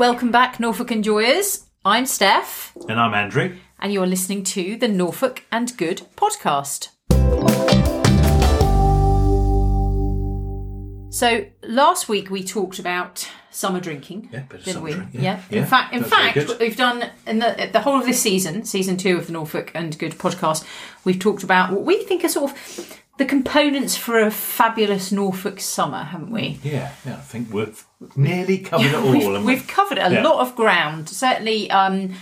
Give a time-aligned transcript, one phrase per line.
[0.00, 1.66] Welcome back, Norfolk Enjoyers.
[1.84, 3.56] I'm Steph, And I'm Andrew.
[3.78, 6.88] and you're listening to the Norfolk and Good podcast.
[11.12, 14.92] So last week we talked about summer drinking, Yeah, didn't summer we?
[14.94, 15.20] drink, Yeah.
[15.20, 15.40] yeah.
[15.50, 18.96] In Yeah, fact, in fact, we've done in the the whole of this season, season
[18.96, 20.64] two of the Norfolk and Good podcast.
[21.04, 25.60] We've talked about what we think are sort of the components for a fabulous Norfolk
[25.60, 26.58] summer, haven't we?
[26.62, 27.84] Yeah, yeah, I think we've
[28.16, 29.12] nearly covered it all.
[29.12, 30.22] we've, we've covered a Yeah.
[30.22, 31.08] lot of ground.
[31.10, 32.14] Certainly, um,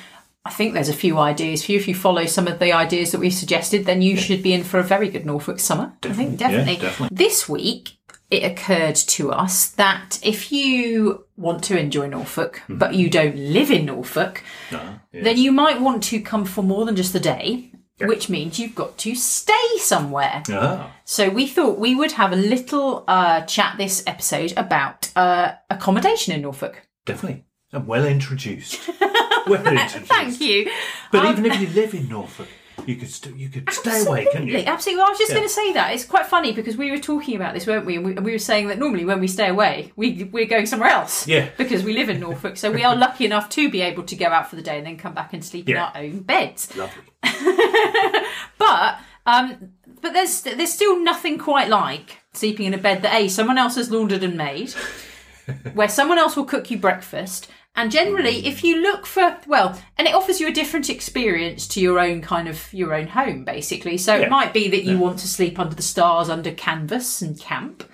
[0.45, 1.79] I think there's a few ideas for you.
[1.79, 4.65] If you follow some of the ideas that we've suggested, then you should be in
[4.65, 5.92] for a very good Norfolk summer.
[6.03, 6.77] I think yeah, definitely.
[6.77, 7.17] definitely.
[7.17, 7.91] This week,
[8.30, 12.77] it occurred to us that if you want to enjoy Norfolk, Hmm.
[12.78, 14.42] but you don't live in Norfolk,
[14.73, 15.25] Ah, yes.
[15.25, 17.67] then you might want to come for more than just a day.
[18.01, 20.43] Which means you've got to stay somewhere.
[20.51, 25.53] Ah, So we thought we would have a little uh, chat this episode about uh,
[25.70, 26.87] accommodation in Norfolk.
[27.06, 27.45] definitely.
[27.72, 28.81] And well introduced.
[29.47, 30.06] well introduced.
[30.11, 30.70] Thank you.
[31.12, 32.48] But Um, even if you live in Norfolk,
[32.87, 34.55] you could st- you could stay away, couldn't you?
[34.57, 34.97] Absolutely, absolutely.
[34.98, 35.37] Well, I was just Yeah.
[35.37, 37.97] going to say that it's quite funny because we were talking about this, weren't we?
[37.97, 40.91] And we, we were saying that normally when we stay away, we we're going somewhere
[40.91, 41.27] else.
[41.27, 41.49] Yeah.
[41.59, 44.27] Because we live in Norfolk, so we are lucky enough to be able to go
[44.27, 46.75] out for the day and then come back and sleep in our own beds.
[46.77, 47.03] Lovely.
[48.59, 53.29] But um, but there's there's still nothing quite like sleeping in a bed that a
[53.29, 54.71] someone else has laundered and made,
[55.75, 57.49] where someone else will cook you breakfast.
[57.74, 58.47] And generally, mm-hmm.
[58.48, 62.22] if you look for well, and it offers you a different experience to your own
[62.22, 63.98] kind of your own home, basically.
[63.98, 64.22] So Yeah.
[64.22, 67.84] it might be that you want to sleep under the stars, under canvas and camp,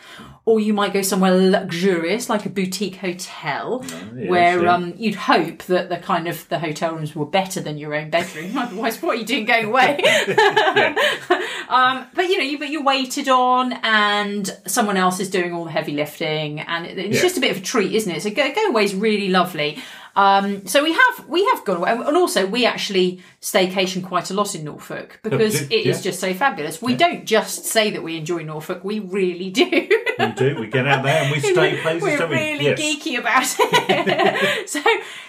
[0.47, 3.81] or you might go somewhere luxurious like a boutique hotel,
[4.13, 4.75] where yeah.
[4.75, 8.11] um, you'd hope that the kind of the hotel rooms were better than your own
[8.11, 8.57] bedroom.
[8.59, 9.99] Otherwise, what are you doing going away?
[11.67, 15.65] Um, but you know, you but you're weighted on, and someone else is doing all
[15.65, 17.23] the heavy lifting, and it- it's Yeah.
[17.23, 18.23] just a bit of a treat, isn't it?
[18.23, 19.83] So go, going away is really lovely.
[20.17, 24.35] Um, so we have we have gone away, and also we actually staycation quite a
[24.35, 26.03] lot in Norfolk because do, it is yeah.
[26.11, 26.81] just so fabulous.
[26.81, 29.89] We don't just say that we enjoy Norfolk; we really do.
[30.19, 30.57] We do.
[30.61, 32.37] We get out there and we stay places, We're don't we?
[32.37, 32.81] really yes.
[32.81, 34.69] geeky about it.
[34.69, 34.81] so,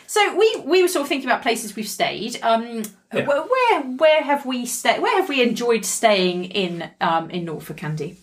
[0.06, 2.40] so we we were sort of thinking about places we've stayed.
[2.44, 3.25] Um, Yeah.
[3.28, 5.02] where, where where have we stayed?
[5.02, 8.17] Where have we enjoyed staying in um in Norfolk, Andy?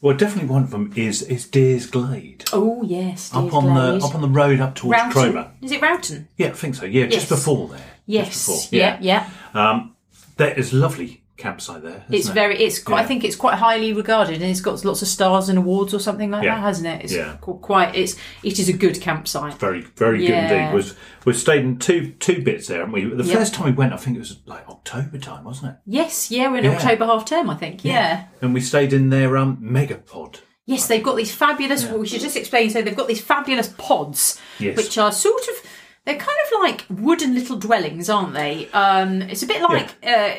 [0.00, 2.44] Well, definitely one of them is is Deers Glade.
[2.52, 5.12] Oh yes, Up on the up on the road up towards Roughton.
[5.12, 5.50] Cromer.
[5.62, 6.28] Is it Roughton?
[6.36, 6.84] Yeah, I think so.
[6.84, 7.12] Yeah, Yes.
[7.14, 7.80] just before there.
[8.06, 8.28] Yes.
[8.28, 8.78] Just before.
[8.78, 9.30] Yeah, yeah.
[9.54, 9.96] Um,
[10.36, 12.04] there is lovely campsite there.
[12.10, 12.32] It's it?
[12.32, 12.58] very.
[12.62, 12.78] It's.
[12.78, 15.92] Quite, I think it's quite highly regarded, and it's got lots of stars and awards
[15.94, 16.54] or something like Yeah.
[16.56, 17.04] that, hasn't it?
[17.04, 17.36] It's Yeah.
[17.40, 17.94] quite.
[17.94, 18.16] It's.
[18.42, 19.54] It is a good campsite.
[19.58, 20.48] very, very Yeah.
[20.48, 20.74] good indeed.
[20.74, 20.94] Was
[21.24, 23.04] we've stayed in two two bits there, haven't we?
[23.04, 23.36] The Yep.
[23.38, 25.76] first time we went, I think it was like October time, wasn't it?
[25.86, 26.30] Yes.
[26.30, 26.50] Yeah.
[26.50, 26.76] We're in Yeah.
[26.76, 27.84] October half term, I think.
[27.84, 28.24] yeah.
[28.40, 30.36] And we stayed in their um megapod.
[30.68, 31.84] Yes, they've got these fabulous.
[31.86, 32.70] Well, we should just explain.
[32.70, 34.76] So they've got these fabulous pods, Yes.
[34.76, 35.62] which are sort of.
[36.04, 38.68] They're kind of like wooden little dwellings, aren't they?
[38.72, 40.30] Um, it's a bit like uh,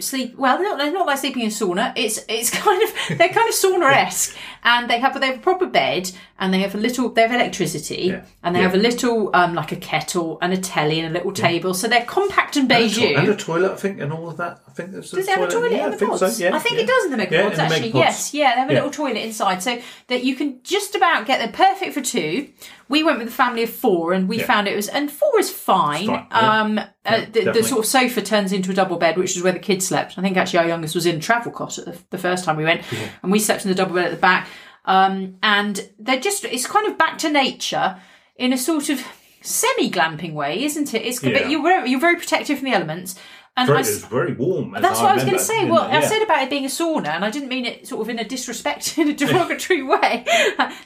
[0.00, 0.36] sleep.
[0.36, 1.92] Well, they're not, they're not like sleeping in a sauna.
[1.96, 5.40] It's it's kind of they're kind of sauna esque, and they have they have a
[5.40, 7.08] proper bed, and they have a little.
[7.10, 8.24] They have electricity, Yeah.
[8.42, 8.66] and they Yeah.
[8.66, 11.74] have a little um, like a kettle and a telly and a little table.
[11.74, 13.14] So they're compact and bijou.
[13.16, 14.60] and a toilet, I think, and all of that.
[14.68, 16.26] I think there's a Does it have a toilet yeah, in I the think so.
[16.26, 16.82] Yeah, I think yeah.
[16.82, 17.90] it does in the megapods, Yeah, in the actually.
[17.92, 17.94] megapods.
[17.94, 18.78] Yes, yeah, they have a Yeah.
[18.80, 19.78] little toilet inside, so
[20.08, 21.48] that you can just about get there.
[21.52, 22.48] Perfect for two.
[22.88, 24.46] We went with a family of four, and we Yeah.
[24.46, 26.06] found it was, and four is fine.
[26.06, 26.60] fine, yeah.
[26.60, 29.52] Um, uh, the, the sort of sofa turns into a double bed, which is where
[29.52, 30.18] the kids slept.
[30.18, 32.64] I think actually our youngest was in travel cot at the, the first time we
[32.64, 32.82] went,
[33.22, 34.48] and we slept in the double bed at the back.
[34.84, 38.00] Um, and they're just, it's kind of back to nature
[38.36, 39.00] in a sort of
[39.40, 41.02] semi glamping way, isn't it?
[41.02, 41.32] It's Yeah.
[41.32, 43.18] but you're very, you're very protected from the elements.
[43.56, 44.72] And Very, I it was very warm.
[44.80, 45.70] that's what I was going to say.
[45.70, 48.00] Well, the- I said about it being a sauna, and I didn't mean it sort
[48.02, 50.24] of in a disrespect, in a derogatory way.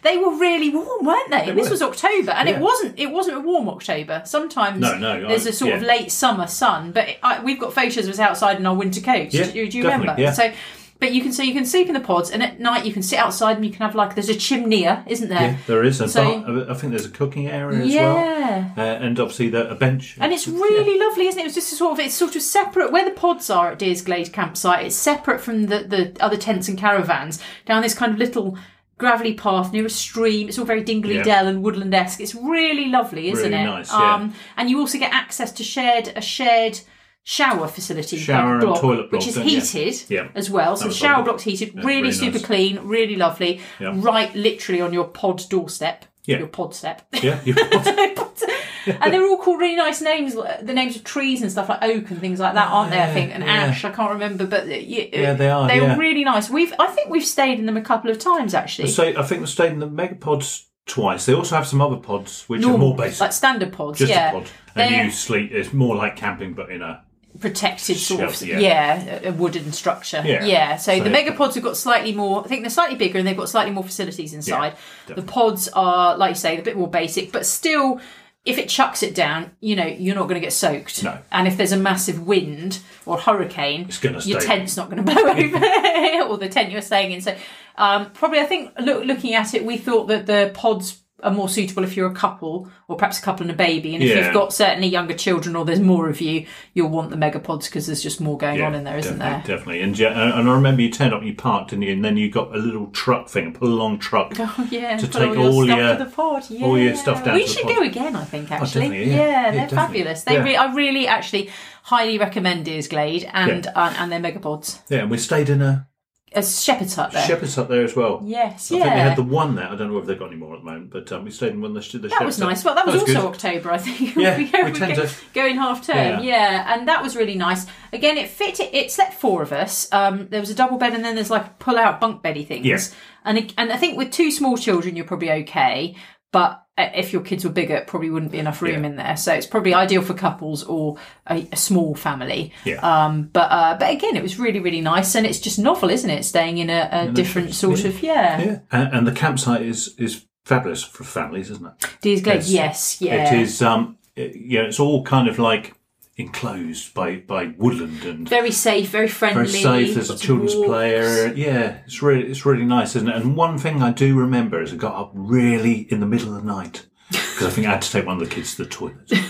[0.03, 1.49] they were really warm, weren't they?
[1.49, 1.71] And this were.
[1.71, 2.99] was October, and it wasn't.
[2.99, 4.21] It wasn't a warm October.
[4.27, 7.59] Sometimes No, no, there's I- a sort of late summer sun, but it, I, we've
[7.59, 9.33] got photos of us outside in our winter coats.
[9.35, 10.15] Yeah, do, you- do you remember?
[10.19, 10.33] yeah.
[10.33, 10.53] So.
[11.01, 13.03] But you can so you can sleep in the pods, and at night you can
[13.05, 15.41] sit outside, and you can have like there's a chimney, isn't there?
[15.41, 18.13] Yeah, there is a So- bar, I think there's a cooking area as Yeah.
[18.15, 20.17] well, uh, and obviously the, a bench.
[20.21, 21.47] And it's really lovely, isn't it?
[21.47, 24.03] It's just a sort of it's sort of separate where the pods are at Deers
[24.03, 24.87] Glade campsite.
[24.87, 28.59] It's separate from the the other tents and caravans down this kind of little
[28.99, 30.49] gravelly path near a stream.
[30.49, 31.23] It's all very Dingley Yeah.
[31.23, 32.21] Dell and woodland esque.
[32.21, 33.67] It's really lovely, isn't Really it?
[33.67, 34.15] nice, yeah.
[34.17, 36.81] Um, and you also get access to shared a shared
[37.31, 40.29] shower facility, Shower and block, which is heated Yeah.
[40.35, 40.79] as well.
[40.79, 41.25] So the shower lovely.
[41.25, 42.45] block's heated, Yeah, really, really super nice.
[42.47, 43.61] clean, really lovely.
[43.79, 43.93] Yeah.
[43.97, 46.07] Right, literally on your pod doorstep.
[46.25, 46.39] Yeah.
[46.39, 47.03] Your pod step.
[47.23, 47.55] Yeah, you-
[48.87, 52.11] and they're all called really nice names, the names of trees and stuff like oak
[52.11, 53.03] and things like that, aren't they?
[53.03, 53.53] I think and yeah.
[53.53, 53.85] ash.
[53.85, 55.97] I can't remember, but uh, yeah, Yeah, they are, They're yeah.
[55.99, 56.49] really nice.
[56.49, 58.89] We've, I think we've stayed in them a couple of times actually.
[58.89, 61.27] so I think we stayed in the megapods twice.
[61.27, 63.21] They also have some other pods which are more basic.
[63.21, 63.99] like standard pods.
[63.99, 64.51] just yeah, a pod.
[64.75, 65.51] And They're you sleep.
[65.53, 67.03] It's more like camping, but in a
[67.41, 68.59] protected sort of yeah.
[68.59, 69.29] yeah.
[69.29, 70.23] a wooden structure.
[70.25, 70.45] Yeah.
[70.77, 72.45] So, So the megapods have got slightly more.
[72.45, 74.77] I think they're slightly bigger and they've got slightly more facilities inside.
[75.07, 78.01] the pods are, like you say, a bit more basic, but still.
[78.45, 81.03] If it chucks it down, you know you're not going to get soaked.
[81.03, 81.19] No.
[81.31, 83.91] And if there's a massive wind or hurricane,
[84.25, 87.21] your tent's not going to blow over, or the tent you're staying in.
[87.21, 87.37] So,
[87.77, 91.49] um, probably I think look, looking at it, we thought that the pods are more
[91.49, 93.95] suitable if you're a couple, or perhaps a couple and a baby.
[93.95, 94.25] And if Yeah.
[94.25, 97.87] you've got certainly younger children, or there's more of you, you'll want the megapods because
[97.87, 99.43] there's just more going on in there, isn't there?
[99.45, 99.81] Definitely.
[99.83, 101.93] And, yeah, and and I remember you turned up, you parked, didn't you?
[101.93, 104.33] And then you got a little truck thing, a pull along truck.
[104.39, 106.45] Oh yeah, To take all, all your stuff your- to the pod.
[106.51, 106.67] Yeah.
[106.67, 108.51] all your stuff down We to the should go again, I think.
[108.53, 109.51] Actually, definitely, yeah.
[109.51, 110.23] they're fabulous.
[110.23, 110.43] They Yeah.
[110.45, 111.51] re- I really actually
[111.83, 114.79] highly recommend Deers Glade and uh, and their megapods.
[114.89, 115.87] Yeah, and we stayed in a
[116.35, 117.27] A shepherd's hut there.
[117.27, 118.21] shepherd's hut there as well.
[118.23, 118.83] yes, I yeah.
[118.83, 119.67] think they had the one there.
[119.69, 121.53] I don't know if they've got any more at the moment, but um, we stayed
[121.53, 122.65] in one of the, the That was nice.
[122.65, 123.17] Well, that was, also good.
[123.17, 124.17] October, I think.
[124.17, 125.97] Yeah, we, we tend go, to- going half term.
[125.97, 126.21] Yeah.
[126.23, 126.75] Yeah.
[126.75, 127.67] and that was really nice.
[127.93, 128.61] Again, it fit.
[128.61, 129.91] It, it slept four of us.
[129.93, 132.67] Um, there was a double bed, and then there's like pull-out bunk beddy things.
[132.67, 132.79] Yeah.
[133.25, 135.95] And and I think with two small children, you're probably okay.
[136.31, 138.91] But uh, if your kids were bigger, it probably wouldn't be enough room Yeah.
[138.91, 139.17] in there.
[139.17, 140.97] So it's probably ideal for couples or
[141.27, 142.53] a, a small family.
[142.65, 142.81] Yeah.
[142.83, 146.11] Um, but uh, but again, it was really really nice, and it's just novel, isn't
[146.11, 146.25] it?
[146.25, 148.41] Staying in a, a different sort of yeah.
[148.41, 151.91] Yeah, and, and the campsite is is fabulous for families, isn't it?
[152.01, 152.51] Deers Yes.
[152.51, 153.33] yes, yeah.
[153.35, 153.63] It is.
[153.63, 155.75] Um, it- yeah, it's all kind of like
[156.19, 159.47] enclosed by by woodland and Very safe, very friendly.
[159.47, 159.95] very safe.
[159.95, 160.67] There's a children's walks.
[160.69, 161.33] play area.
[161.35, 163.17] Yeah, it's really it's really nice, isn't it?
[163.17, 166.43] And one thing I do remember is I got up really in the middle of
[166.43, 168.69] the night because I think I had to take one of the kids to the
[168.71, 169.11] toilet.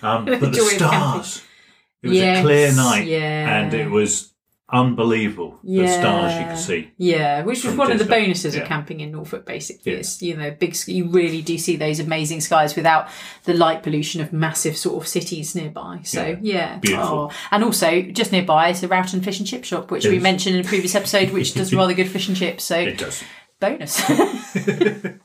[0.00, 1.42] Um, but the stars.
[2.04, 3.58] It was Yes, a clear night, yeah.
[3.58, 4.32] and it was
[4.70, 5.58] unbelievable.
[5.64, 6.90] The stars you could see.
[6.98, 9.46] Yeah, which was one of the bonuses of camping in Norfolk.
[9.46, 9.98] Basically, Yeah.
[9.98, 10.76] it's you know big.
[10.86, 13.08] You really do see those amazing skies without
[13.44, 16.00] the light pollution of massive sort of cities nearby.
[16.04, 17.30] So yeah, Beautiful.
[17.32, 17.36] Oh.
[17.50, 20.64] and also just nearby is a Roughton Fish and Chip Shop, which we mentioned in
[20.64, 22.64] a previous episode, which does rather good fish and chips.
[22.64, 23.22] So It does.
[23.60, 24.02] bonus.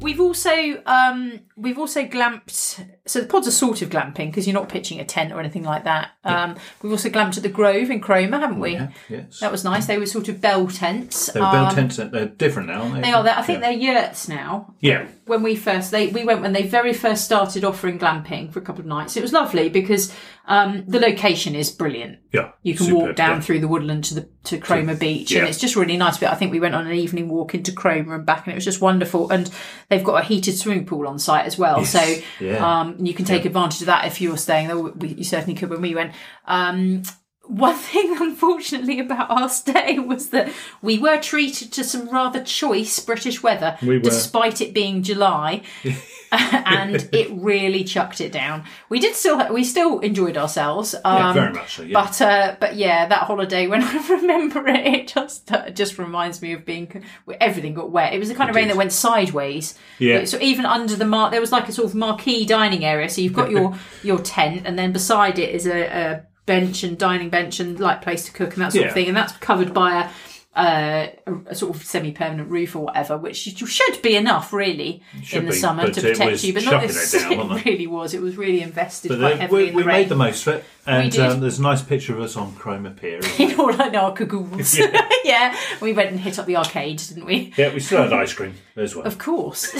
[0.00, 2.84] We've also um, we've also glamped.
[3.06, 5.62] So the pods are sort of glamping because you're not pitching a tent or anything
[5.62, 6.12] like that.
[6.24, 8.72] Um, we've also glamped at the Grove in Cromer, haven't we?
[8.72, 9.40] Yeah, yes.
[9.40, 9.86] That was nice.
[9.86, 11.26] They were sort of bell tents.
[11.26, 11.96] They were bell Um, tents.
[11.96, 13.00] They're different now, aren't they?
[13.02, 13.22] They are.
[13.22, 13.70] They're, I think yeah.
[13.70, 14.74] they're yurts now.
[14.80, 15.06] Yeah.
[15.26, 18.62] When we first they we went when they very first started offering glamping for a
[18.62, 19.16] couple of nights.
[19.16, 20.14] It was lovely because
[20.46, 22.18] um, the location is brilliant.
[22.32, 22.52] Yeah.
[22.62, 23.40] You can Superb, walk down yeah.
[23.40, 25.40] through the woodland to the to Cromer Beach, yeah.
[25.40, 26.18] and it's just really nice.
[26.18, 28.54] But I think we went on an evening walk into Cromer and back, and it
[28.54, 29.30] was just wonderful.
[29.30, 29.50] And
[29.88, 32.80] they've got a heated swimming pool on site as well, Yes, so yeah.
[32.80, 34.78] um, you can take advantage of that if you were staying there.
[34.78, 36.12] We, you certainly could when we went.
[36.46, 37.02] Um,
[37.46, 40.52] one thing, unfortunately, about our stay was that
[40.82, 45.62] we were treated to some rather choice British weather, We despite it being July,
[46.66, 48.64] and it really chucked it down.
[48.88, 50.94] We did still, we still enjoyed ourselves.
[51.04, 51.82] Yeah, Um, very much so.
[51.82, 52.02] Yeah.
[52.02, 56.42] but uh, but yeah, that holiday when I remember it, it just uh, just reminds
[56.42, 57.04] me of being
[57.40, 58.12] everything got wet.
[58.12, 58.72] It was the kind of rain did.
[58.74, 59.78] that went sideways.
[59.98, 60.24] Yeah.
[60.24, 63.08] So even under the mark, there was like a sort of marquee dining area.
[63.08, 66.98] So you've got your your tent, and then beside it is a, a bench and
[66.98, 69.08] dining bench and like place to cook and that sort of thing.
[69.08, 70.10] And that's covered by a.
[70.56, 71.08] Uh,
[71.48, 75.50] a, sort of semi-permanent roof or whatever, which should be enough, really, should in the
[75.50, 76.54] be, summer to protect you.
[76.54, 77.12] But not this.
[77.12, 78.14] it down, It really was.
[78.14, 79.96] It was really invested But quite heavily we, in the we rain.
[80.02, 82.90] made the most of it, and um, there's a nice picture of us on Cromer
[82.92, 83.20] Pier.
[83.38, 84.78] in all our cagoons.
[85.24, 85.56] Yeah.
[85.80, 87.52] we went and hit up the arcade, didn't we?
[87.56, 89.06] yeah, we still had ice cream as well.
[89.06, 89.74] Of course.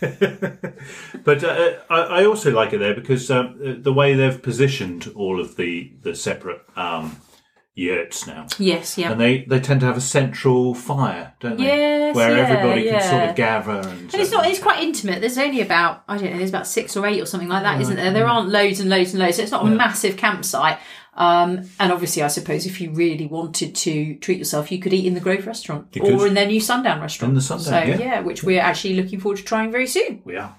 [0.00, 5.40] But uh, I, I also like it there because um, the way they've positioned all
[5.40, 7.20] of the the separate um,
[7.78, 8.46] yurts now.
[8.58, 9.12] yes, yeah.
[9.12, 11.64] And they, they tend to have a central fire, don't they?
[11.64, 14.00] Yes, Where yeah, everybody can sort of gather and.
[14.00, 14.46] And it's not.
[14.46, 15.20] It's quite intimate.
[15.20, 16.38] There's only about I don't know.
[16.38, 18.12] There's about six or eight or something like that, not there?
[18.12, 19.36] There aren't loads and loads and loads.
[19.36, 20.78] So it's not a massive campsite.
[21.14, 25.04] Um, and obviously, I suppose if you really wanted to treat yourself, you could eat
[25.04, 26.28] in the Grove restaurant You or could.
[26.28, 27.30] in their new Sundown restaurant.
[27.32, 28.20] In the Sundown, so yeah.
[28.20, 30.22] which we're actually looking forward to trying very soon.
[30.24, 30.54] We are.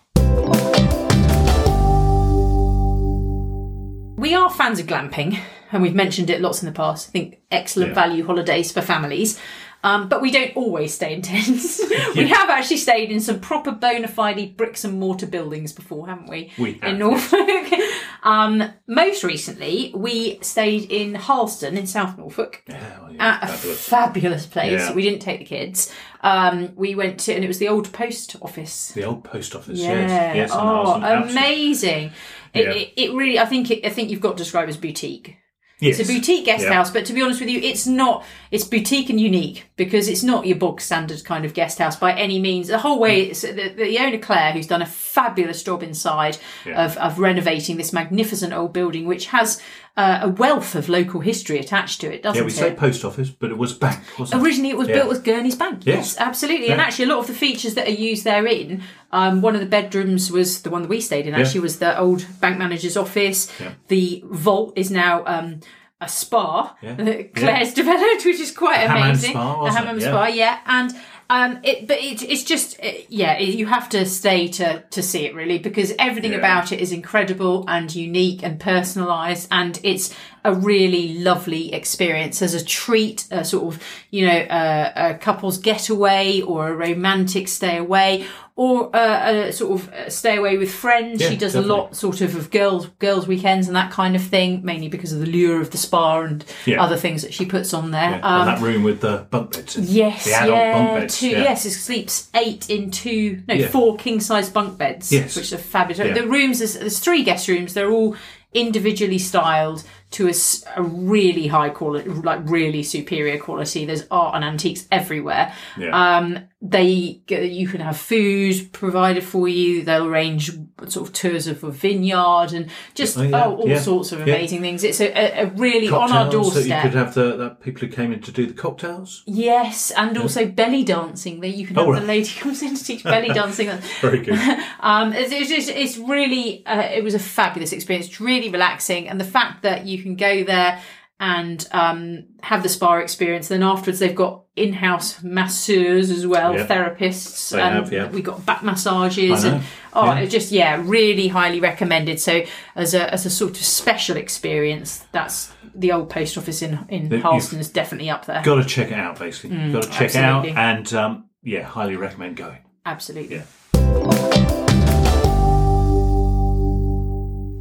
[4.17, 5.39] We are fans of glamping,
[5.71, 7.09] and we've mentioned it lots in the past.
[7.09, 7.95] I think excellent Yeah.
[7.95, 9.39] value holidays for families.
[9.81, 11.79] Um, but we don't always stay in tents.
[12.15, 16.29] we have actually stayed in some proper bona fide bricks and mortar buildings before, haven't
[16.29, 16.51] we?
[16.59, 17.47] We have, in Norfolk.
[18.23, 22.61] um, most recently, we stayed in Harleston in South Norfolk.
[22.67, 23.85] Yeah, well, yeah, At a fabulous.
[23.87, 24.71] fabulous place.
[24.81, 24.93] Yeah.
[24.93, 25.93] We didn't take the kids.
[26.21, 28.89] Um, we went to, and it was the old post office.
[28.89, 29.93] The old post office, Yeah.
[29.93, 30.35] yes.
[30.35, 32.11] Yes, oh, amazing.
[32.53, 32.71] It, Yeah.
[32.73, 35.37] it, it really, I think, it, I think you've got to describe as boutique.
[35.79, 35.99] Yes.
[35.99, 36.73] It's a boutique guest Yeah.
[36.73, 38.25] house, but to be honest with you, it's not.
[38.51, 42.13] It's boutique and unique because it's not your bog standard kind of guest house by
[42.13, 42.67] any means.
[42.67, 46.83] The whole way, it's, the, the owner Claire, who's done a fabulous job inside Yeah.
[46.85, 49.61] of, of renovating this magnificent old building, which has
[49.97, 52.39] uh, a wealth of local history attached to it, doesn't it?
[52.39, 52.55] Yeah, we it?
[52.55, 54.45] say post office, but it was bank, wasn't it?
[54.45, 54.95] Originally, it was Yeah.
[54.95, 55.85] built with Gurney's Bank.
[55.85, 56.17] Yes, Yes.
[56.17, 56.69] absolutely.
[56.69, 59.67] And actually, a lot of the features that are used therein, um, one of the
[59.67, 61.35] bedrooms was the one that we stayed in.
[61.35, 63.51] Actually, was the old bank manager's office.
[63.59, 63.71] Yeah.
[63.89, 65.59] The vault is now um,
[66.01, 66.93] a spa Yeah.
[66.95, 69.31] that Claire's developed, which is quite Hammam amazing.
[69.31, 70.59] spa, a hammam spa, yeah.
[70.65, 70.93] And
[71.31, 75.03] um, it, but it, it's just, it, yeah, it, you have to stay to to
[75.03, 76.39] see it really because everything Yeah.
[76.39, 82.55] about it is incredible and unique and personalised, and it's a really lovely experience as
[82.55, 87.77] a treat, a sort of you know a, a couple's getaway or a romantic stay
[87.77, 88.25] away
[88.61, 91.21] or a, a sort of stay away with friends.
[91.21, 91.73] Yeah, she does definitely.
[91.73, 95.13] a lot sort of of girls girls weekends and that kind of thing, mainly because
[95.13, 96.83] of the lure of the spa and Yeah.
[96.83, 98.09] other things that she puts on there.
[98.09, 99.77] Yeah, Um, and that room with the bunk beds.
[99.77, 101.19] Yes, the adult yeah, bunk beds.
[101.19, 101.29] two.
[101.29, 105.09] Yes, it sleeps eight in two, no, four king size bunk beds.
[105.09, 105.37] Yes.
[105.37, 106.17] which are fabulous.
[106.19, 107.73] The rooms, there's, there's three guest rooms.
[107.73, 108.17] They're all
[108.53, 110.27] individually styled to
[110.75, 113.85] a really high quality, like really superior quality.
[113.85, 115.53] There's art and antiques everywhere.
[115.77, 115.91] Yeah.
[116.17, 119.81] Um, they you can have food provided for you.
[119.81, 120.51] They'll arrange
[120.87, 124.35] sort of tours of a vineyard and just Oh, oh, all yeah, sorts of yeah.
[124.35, 124.83] amazing things.
[124.83, 127.93] It's a, a, really on our Cocktails that you could have the, the people who
[127.93, 129.23] came in to do the cocktails.
[129.25, 131.39] Yes, and also belly dancing.
[131.39, 133.69] That you can have Oh, the lady comes in to teach belly dancing.
[134.01, 134.39] Very good.
[134.81, 138.07] Um, it's, it's, it's really, uh, it was a fabulous experience.
[138.07, 140.81] It's really relaxing, and the fact that you can go there
[141.19, 143.49] and um, have the spa experience.
[143.49, 146.65] Then afterwards, they've got in-house masseurs as well, Yeah.
[146.67, 148.07] therapists, They and have, yeah.
[148.09, 150.25] we got back massages and oh, yeah.
[150.25, 152.19] just yeah, really highly recommended.
[152.19, 152.43] So
[152.75, 157.21] as a as a sort of special experience, that's the old post office in in
[157.21, 158.41] Harleston is definitely up there.
[158.43, 159.71] Got to check it out, basically.
[159.71, 162.59] Got to check it out, Mm, and um, yeah, highly recommend going.
[162.85, 163.37] Absolutely.
[163.37, 163.43] Yeah.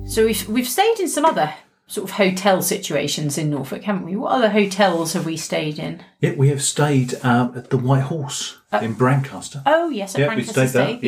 [0.06, 1.52] So we've we've stayed in some other
[1.88, 4.14] sort of hotel situations in Norfolk, haven't we?
[4.14, 6.04] What other hotels have we stayed in?
[6.21, 9.62] Yeah, we have stayed um, at the White Horse in Brancaster.
[9.66, 10.88] Oh yes, at yeah, we Brancaster stayed there.
[10.90, 10.99] Yeah,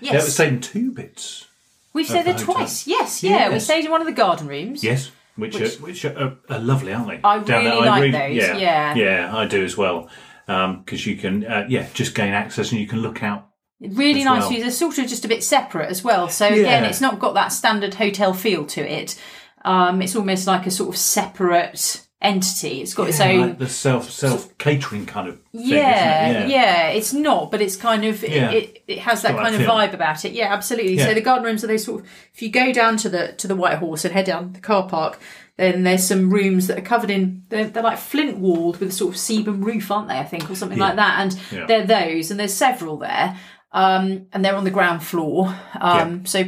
[0.00, 0.34] yeah, we Yes.
[0.34, 1.46] stayed in two bits.
[1.92, 2.86] We've stayed there the twice.
[2.86, 3.48] Yes, yeah.
[3.52, 4.82] We stayed in one of the garden rooms.
[4.82, 7.20] Yes, which Which- are, which are, are lovely, aren't they?
[7.22, 8.94] I Down really there, like those, Yeah, yeah.
[8.94, 10.10] yeah, I do as well.
[10.46, 13.48] Because you can, uh, yeah, just gain access and you can look out.
[13.80, 14.50] Really nice well.
[14.50, 14.62] views.
[14.62, 16.28] They're sort of just a bit separate as well.
[16.28, 19.18] So again, it's not got that standard hotel feel to it.
[19.64, 22.80] Um, it's almost like a sort of separate entity.
[22.80, 23.40] It's got its own.
[23.40, 26.48] like the self self catering kind of thing, yeah, it?
[26.50, 28.50] yeah, It's not, but it's kind of Yeah.
[28.50, 29.70] it, it, has that kind that of feel.
[29.74, 30.32] vibe about it.
[30.32, 30.98] Yeah, absolutely.
[30.98, 32.08] So the garden rooms are those sort of.
[32.32, 34.88] If you go down to the to the White Horse and head down the car
[34.88, 35.18] park,
[35.58, 37.44] then there's some rooms that are covered in.
[37.50, 40.18] They're, they're like flint walled with a sort of sedum roof, aren't they?
[40.18, 41.20] I think, or something like that.
[41.20, 41.66] And Yeah.
[41.66, 43.38] they're those, and there's several there,
[43.72, 45.54] um, and they're on the ground floor.
[45.78, 46.44] Um, So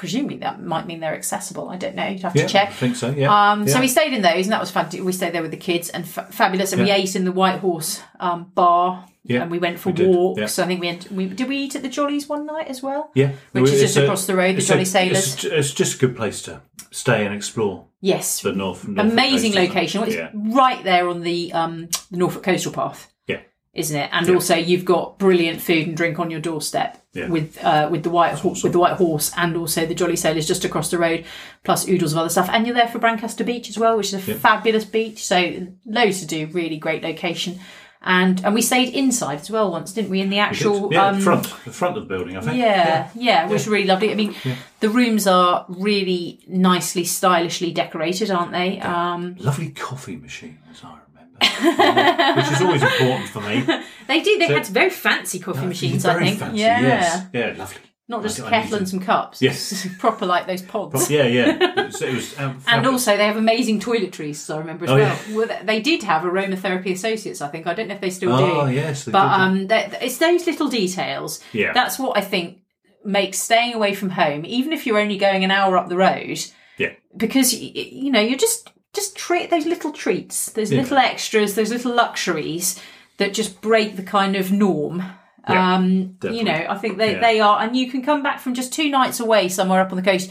[0.00, 1.68] presumably that might mean they're accessible.
[1.68, 2.06] I don't know.
[2.08, 2.68] You'd have Yeah, to check.
[2.70, 3.10] I think so.
[3.10, 3.28] Yeah.
[3.52, 3.74] Um, yeah.
[3.74, 4.88] So we stayed in those, and that was fun.
[5.04, 6.72] We stayed there with the kids, and fa- fabulous.
[6.72, 10.06] And we ate in the White Horse um, bar, Yeah, and we went for we
[10.06, 10.56] walks.
[10.58, 10.64] yeah.
[10.64, 13.10] I think we, ent- we did we eat at the Jollies one night as well.
[13.14, 15.34] yeah, which is just across the road, the Jolly a- Sailors.
[15.34, 18.88] It's, it's just a good place to stay and explore Yes, the North.
[18.88, 20.02] Norfolk amazing coast, location.
[20.04, 23.12] It's Yeah, right there on the um, the Norfolk Coastal Path.
[23.26, 23.40] yeah.
[23.74, 24.08] isn't it?
[24.12, 24.34] And Yeah.
[24.34, 27.28] also, you've got brilliant food and drink on your doorstep Yeah.
[27.28, 30.46] with uh, with the white Ho- with the white horse, and also the Jolly Sailors
[30.46, 31.24] just across the road,
[31.64, 32.48] plus oodles of other stuff.
[32.52, 35.24] And you're there for Brancaster Beach as well, which is a fabulous beach.
[35.26, 37.58] So loads to do, really great location.
[38.02, 40.20] And and we stayed inside as well once, didn't we?
[40.22, 42.56] In the actual yeah, um, front, the front of the building, I think.
[42.56, 44.10] yeah, yeah, it was really lovely.
[44.10, 44.34] I mean,
[44.78, 48.80] the rooms are really nicely, stylishly decorated, aren't they?
[48.80, 51.09] Um, Lovely coffee machine, as I remember,
[51.40, 53.64] which is always important for me.
[54.08, 54.38] they do.
[54.38, 56.38] They So- had very fancy coffee machines, Very I think.
[56.40, 57.26] fancy, yeah, Yes.
[57.32, 57.78] Yeah, lovely.
[58.08, 59.40] not just I- a I need kettle and some cups.
[59.42, 59.86] Yes.
[59.98, 61.10] proper like those pods.
[61.10, 61.56] Yeah, yeah.
[61.80, 64.36] It was, it was um, And also, they have amazing toiletries.
[64.36, 65.18] So I remember as Oh, well.
[65.28, 65.36] yeah.
[65.36, 67.40] Well, they- They did have aromatherapy associates.
[67.40, 68.52] I think I don't know if they still Oh, do.
[68.60, 69.04] Oh, yes.
[69.04, 69.28] they But
[69.66, 69.72] did.
[69.72, 71.40] um, it's those little details.
[71.52, 71.72] Yeah.
[71.72, 72.58] That's what I think
[73.04, 76.38] makes staying away from home, even if you're only going an hour up the road,
[76.76, 76.90] yeah.
[77.16, 80.80] because y- y- you know you're just just treat those little treats, those Yeah.
[80.80, 82.80] little extras, those little luxuries
[83.18, 85.02] that just break the kind of norm.
[85.48, 87.20] Yeah, um, you know, I think they, Yeah.
[87.20, 89.96] they are, and you can come back from just two nights away somewhere up on
[89.96, 90.30] the coast.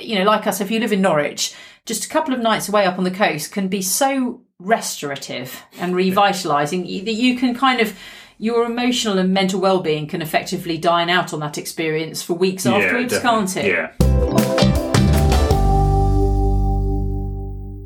[0.00, 1.54] You know, like us, if you live in Norwich,
[1.86, 5.94] just a couple of nights away up on the coast can be so restorative and
[5.94, 7.94] revitalising y- that you can kind of
[8.38, 13.12] your emotional and mental well-being can effectively dine out on that experience for weeks afterwards,
[13.12, 13.38] definitely.
[13.38, 13.66] can't it?
[13.66, 14.17] Yeah.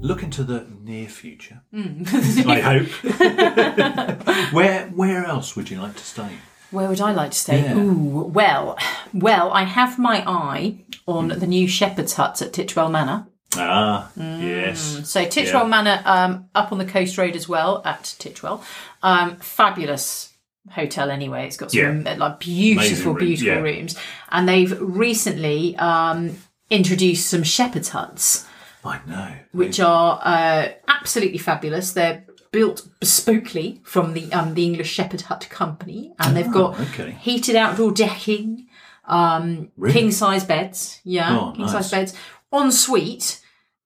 [0.03, 1.63] Look into the near future.
[1.73, 2.03] Hmm.
[2.49, 4.53] I hope.
[4.53, 6.31] where where else would you like to stay?
[6.71, 7.63] Where would I like to stay?
[7.63, 7.77] Yeah.
[7.77, 8.79] Ooh, well,
[9.13, 13.27] well, I have my eye on the new shepherd's huts at Titchwell Manor.
[13.57, 15.03] Ah, yes.
[15.05, 15.69] So Titchwell Yeah.
[15.69, 18.65] Manor, um, up on the coast road as well at Titchwell.
[19.03, 20.33] Um, fabulous
[20.71, 21.47] hotel anyway.
[21.47, 23.61] It's got some uh, like beautiful, room, beautiful yeah.
[23.61, 23.95] rooms,
[24.31, 26.39] and they've recently um,
[26.71, 28.47] introduced some shepherd's huts,
[28.85, 29.35] I know.
[29.53, 31.93] which are uh, absolutely fabulous.
[31.93, 36.83] They're built bespokely from the um, the English Shepherd Hut Company, and they've got Ah,
[36.93, 37.13] okay.
[37.21, 38.67] heated outdoor decking,
[39.07, 39.93] um, Really?
[39.95, 41.01] king size beds.
[41.05, 41.73] Yeah, Oh, king nice.
[41.73, 42.15] size beds.
[42.53, 43.39] En suite.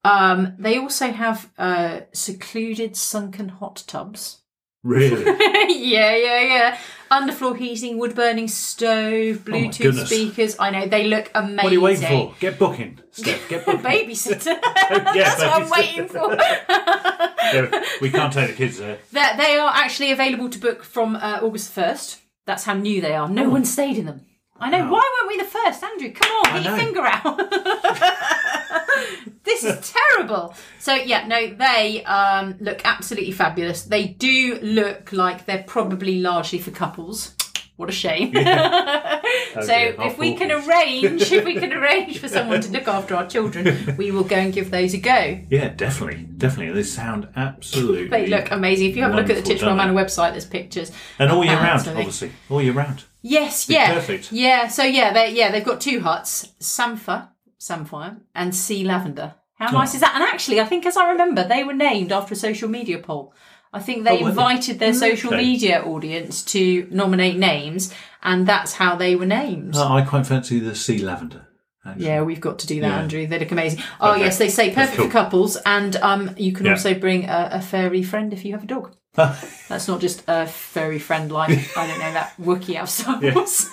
[0.04, 4.38] Um, they also have uh, secluded sunken hot tubs.
[4.84, 5.24] Really?
[5.68, 6.78] yeah, yeah, yeah.
[7.10, 10.06] Underfloor heating, wood burning stove, Bluetooth Oh goodness.
[10.08, 10.56] speakers.
[10.58, 11.56] I know they look amazing.
[11.56, 12.34] what are you waiting for?
[12.40, 13.48] Get booking, Steph.
[13.48, 13.82] Get booking.
[13.82, 14.58] Babysitter.
[14.90, 16.36] Yeah, That's what I'm waiting for.
[17.46, 18.98] Yeah, we can't take the kids there.
[19.12, 22.20] That they are actually available to book from uh, August first.
[22.44, 23.28] That's how new they are.
[23.28, 24.22] No one stayed in them.
[24.58, 24.90] I know.
[24.90, 26.10] Why weren't we the first, Andrew?
[26.12, 27.36] Come on, get your finger out.
[29.44, 30.54] this is terrible.
[30.78, 33.82] So yeah, no, they um, look absolutely fabulous.
[33.82, 37.34] They do look like they're probably largely for couples.
[37.76, 38.32] What a shame.
[38.34, 43.14] so dear, if we can arrange, if we can arrange for someone to look after
[43.14, 45.38] our children, we will go and give those a go.
[45.50, 46.72] Yeah, definitely, definitely.
[46.72, 48.08] They sound absolutely.
[48.08, 48.88] They look amazing.
[48.88, 50.90] If you have a look at the Titchwell Manor website, there's pictures.
[51.18, 53.04] And all year round, obviously, all year round.
[53.28, 54.30] Yes, yeah, perfect.
[54.33, 54.68] yeah.
[54.68, 57.28] So yeah, they yeah they've got two huts: Samphire,
[57.59, 59.35] Samphire, and Sea Lavender.
[59.59, 60.14] How nice is that?
[60.14, 63.33] And actually, I think as I remember, they were named after a social media poll.
[63.73, 65.42] I think they Oh, invited their social Okay.
[65.42, 67.92] media audience to nominate names,
[68.23, 69.75] and that's how they were named.
[69.76, 71.42] Oh, I quite fancy the sea lavender.
[71.85, 72.06] Actually.
[72.06, 72.99] Yeah, we've got to do that, Yeah.
[73.02, 73.26] Andrew.
[73.26, 73.80] They look amazing.
[74.00, 74.21] Oh Okay.
[74.25, 75.06] yes, they say perfect cool.
[75.06, 76.73] for couples, and um, you can Yeah.
[76.73, 78.95] also bring a, a furry friend if you have a dog.
[79.68, 83.70] That's not just a furry friend like I don't know that Wookiee of Star Wars.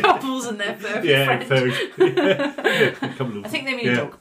[0.00, 1.44] Couples and their furry yeah, friend.
[1.48, 1.72] very.
[1.98, 3.92] Yeah, of I think they mean yeah.
[3.92, 4.18] a dog.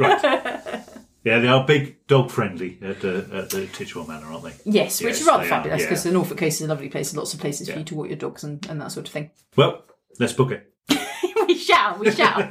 [0.00, 0.84] Right.
[1.24, 4.52] Yeah, they are big dog friendly at the at the Titchwell Manor, aren't they?
[4.66, 5.86] Yes, which is rather fabulous yeah.
[5.88, 7.16] because the Norfolk Coast is a lovely place.
[7.16, 9.30] Lots of places for you to walk your dogs and, and that sort of thing.
[9.56, 9.84] Well,
[10.20, 10.70] let's book it.
[11.48, 12.50] we shall, we shall.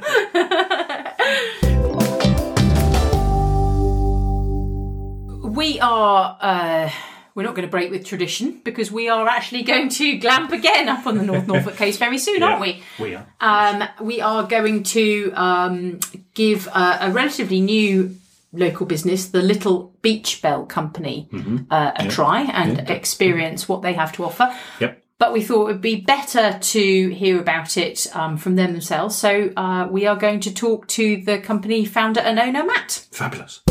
[5.54, 6.36] We are.
[6.40, 6.90] Uh,
[7.34, 10.88] we're not going to break with tradition because we are actually going to glamp again
[10.88, 12.82] up on the North Norfolk coast very soon, aren't we?
[12.98, 13.26] We are.
[13.40, 16.00] Um, we are going to um,
[16.34, 18.16] give uh, a relatively new
[18.52, 21.28] local business, the Little Beach Bell Company,
[21.70, 24.54] uh, a try and experience what they have to offer.
[24.78, 25.02] Yep.
[25.18, 29.16] But we thought it would be better to hear about it um, from them themselves.
[29.16, 33.06] So uh, we are going to talk to the company founder and owner, Matt.
[33.10, 33.63] Fabulous.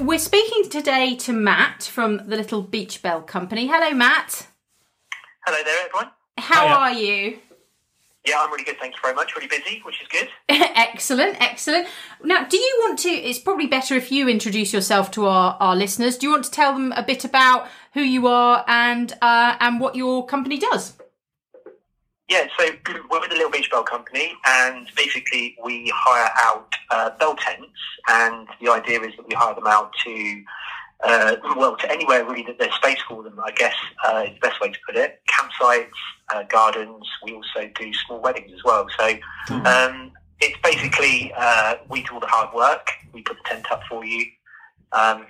[0.00, 3.66] We're speaking today to Matt from the Little Beach Bell Company.
[3.66, 4.46] Hello, Matt.
[5.44, 6.10] Hello there, everyone.
[6.38, 6.74] How Hiya.
[6.74, 7.38] are you?
[8.26, 8.78] Yeah, I'm really good.
[8.78, 9.36] Thank you very much.
[9.36, 10.28] Really busy, which is good.
[10.48, 11.86] excellent, excellent.
[12.24, 13.10] Now, do you want to?
[13.10, 16.16] It's probably better if you introduce yourself to our, our listeners.
[16.16, 19.80] Do you want to tell them a bit about who you are and uh, and
[19.80, 20.94] what your company does?
[22.30, 22.64] Yeah, so
[23.10, 27.66] we're with the Little Beach Bell Company, and basically we hire out uh, bell tents,
[28.08, 30.42] and the idea is that we hire them out to,
[31.02, 33.36] uh, well, to anywhere really that there's space for them.
[33.44, 33.74] I guess
[34.06, 35.20] uh, is the best way to put it.
[35.28, 35.88] Campsites,
[36.32, 37.04] uh, gardens.
[37.24, 38.86] We also do small weddings as well.
[38.96, 39.08] So
[39.64, 42.90] um, it's basically uh, we do all the hard work.
[43.12, 44.24] We put the tent up for you.
[44.92, 45.26] Um,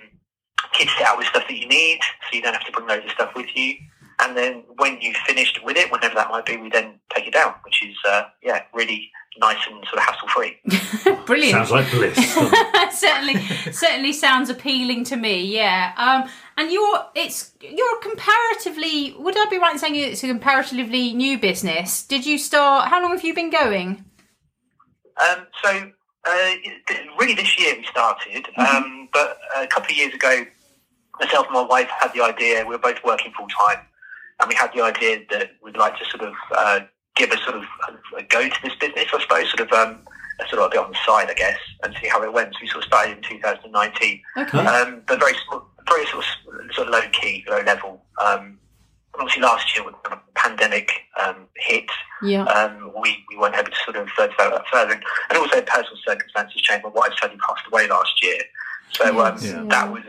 [0.73, 3.05] kids sit out with stuff that you need, so you don't have to bring loads
[3.05, 3.73] of stuff with you.
[4.21, 7.33] And then when you've finished with it, whenever that might be, we then take it
[7.33, 10.57] down, which is uh, yeah, really nice and sort of hassle free.
[11.25, 11.67] Brilliant.
[11.67, 12.17] Sounds like bliss.
[12.99, 15.43] certainly, certainly sounds appealing to me.
[15.45, 15.93] Yeah.
[15.97, 19.15] Um, and you're it's you're comparatively.
[19.17, 22.03] Would I be right in saying it's a comparatively new business?
[22.03, 22.89] Did you start?
[22.89, 24.05] How long have you been going?
[25.17, 25.91] Um, so
[26.25, 26.51] uh,
[27.19, 30.45] really, this year we started, um, but a couple of years ago,
[31.19, 32.63] myself and my wife had the idea.
[32.65, 33.79] We were both working full time,
[34.41, 36.79] and we had the idea that we'd like to sort of uh,
[37.15, 37.63] give a sort of
[38.17, 39.99] a, go to this business, I suppose, sort of um,
[40.39, 42.53] a sort of a bit on the side, I guess, and see how it went.
[42.53, 44.57] So we sort of started in 2019, Okay.
[44.59, 48.03] um, but very small, very sort of, sort of low key, low level.
[48.23, 48.57] Um,
[49.13, 50.89] obviously, last year when the pandemic
[51.23, 51.85] um, hit,
[52.23, 52.43] Yeah.
[52.45, 54.93] um, we, we weren't able to sort of uh, develop that further.
[54.93, 56.83] And, and also personal circumstances changed.
[56.83, 58.41] My wife sadly passed away last year.
[58.93, 59.63] So um, yeah.
[59.69, 60.03] that was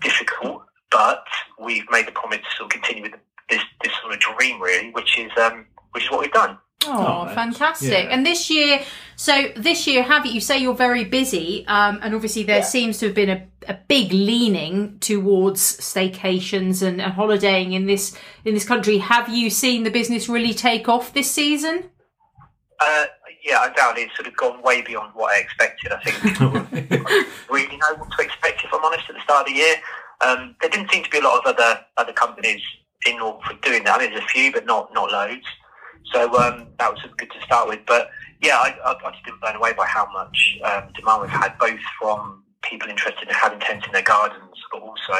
[0.00, 1.24] difficult, but
[1.58, 4.90] we've made the promise to sort of continue with this, this sort of dream really,
[4.90, 6.58] which is um, which is what we've done.
[6.86, 8.04] Oh, Oh, fantastic!
[8.04, 8.10] yeah.
[8.10, 8.82] And this year,
[9.16, 10.32] so this year, have you?
[10.32, 12.64] You say you're very busy, um, and obviously there Yeah.
[12.64, 18.16] seems to have been a, a big leaning towards staycations and, and holidaying in this
[18.44, 18.98] in this country.
[18.98, 21.84] Have you seen the business really take off this season?
[22.80, 23.06] Uh,
[23.44, 25.92] yeah, I doubt it's sort of gone way beyond what I expected.
[25.92, 26.40] I think
[27.50, 29.74] really know what to expect if I'm honest at the start of the year.
[30.20, 32.60] Um, there didn't seem to be a lot of other other companies
[33.06, 33.96] in Norfolk doing that.
[33.96, 35.46] I mean, there's a few, but not not loads.
[36.12, 37.80] So um, that was good to start with.
[37.86, 38.10] But
[38.42, 41.58] yeah, I, I, I just been blown away by how much um, demand we've had,
[41.58, 45.12] both from people interested in having tents in their gardens, but also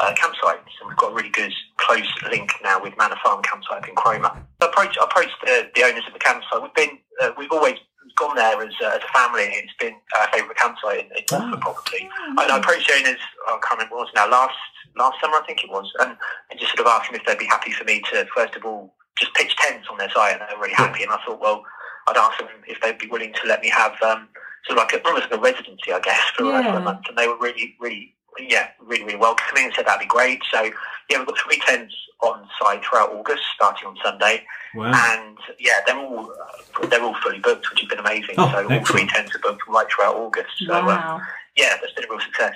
[0.00, 0.72] uh, campsites.
[0.80, 4.30] And we've got a really good close link now with Manor Farm Campsite in Cromer.
[4.60, 6.62] I approached, I approached the, the owners of the campsite.
[6.62, 7.76] We've been, uh, we've always
[8.16, 9.42] gone there as, uh, as a family.
[9.42, 12.08] It's been our favourite campsite in, in Norfolk, probably.
[12.28, 13.20] And I approached the owners.
[13.46, 14.30] I can't remember what it was now.
[14.30, 14.54] Last
[14.96, 16.16] last summer, I think it was, and,
[16.50, 18.64] and just sort of asked them if they'd be happy for me to first of
[18.64, 21.02] all just pitch tents on their site, and they were really happy.
[21.02, 21.62] And I thought, well,
[22.08, 24.28] I'd ask them if they'd be willing to let me have um,
[24.66, 27.02] sort of like a, almost like a residency, I guess, for, uh, for a month.
[27.08, 30.40] And they were really, really, yeah, really, really welcoming and said that'd be great.
[30.50, 30.62] So
[31.10, 34.92] yeah, we've got three tents on site throughout August, starting on Sunday, Wow.
[34.94, 36.32] and yeah, they're all
[36.80, 38.36] uh, they're all fully booked, which has been amazing.
[38.38, 40.48] Oh, so all three tents are booked right throughout August.
[40.66, 41.20] So uh, Wow!
[41.56, 42.54] yeah, that's been a real success.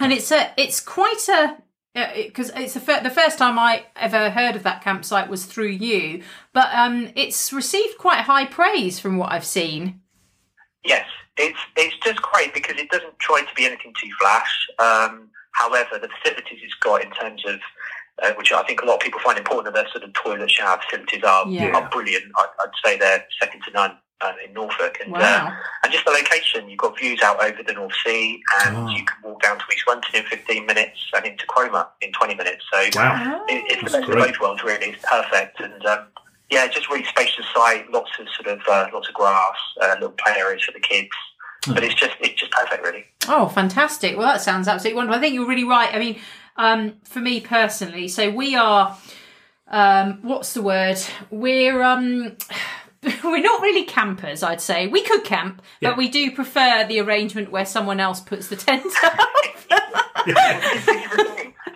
[0.00, 1.56] And it's a it's quite a
[1.94, 5.68] because it's the, fir- the first time I ever heard of that campsite was through
[5.68, 10.00] you, but um, it's received quite high praise from what I've seen.
[10.84, 14.66] Yes, it's it's just great because it doesn't try to be anything too flash.
[14.80, 17.60] Um, however, the facilities it's got in terms of
[18.22, 20.50] uh, which I think a lot of people find important, that their sort of toilet
[20.50, 21.70] shower facilities are, Yeah.
[21.76, 22.24] are brilliant.
[22.36, 25.50] I, I'd say they're second to none um, in Norfolk, and uh,
[25.82, 26.68] and just the location.
[26.68, 28.88] You've got views out over the North Sea, and Oh.
[28.88, 32.34] you can walk down to East Runton in 15 minutes and into Cromer in 20
[32.34, 32.64] minutes.
[32.72, 33.44] So Wow.
[33.48, 34.26] it, it's the That's best of great.
[34.32, 34.86] both worlds, really.
[34.90, 36.06] It's perfect, and um,
[36.50, 37.90] yeah, just really spacious site.
[37.90, 41.10] Lots of sort of uh, lots of grass, uh, little play areas for the kids.
[41.66, 43.06] But it's just it's just perfect, really.
[43.26, 44.18] Oh, fantastic.
[44.18, 45.18] Well, that sounds absolutely wonderful.
[45.18, 45.88] I think you're really right.
[45.94, 46.18] I mean,
[46.56, 48.94] um, for me personally, so we are,
[49.68, 50.98] um, what's the word?
[51.30, 52.36] We're, um,
[53.24, 54.86] we're not really campers, I'd say.
[54.86, 55.90] We could camp, Yeah.
[55.90, 59.18] but we do prefer the arrangement where someone else puts the tent up.
[60.26, 60.34] this
[60.88, 61.14] is.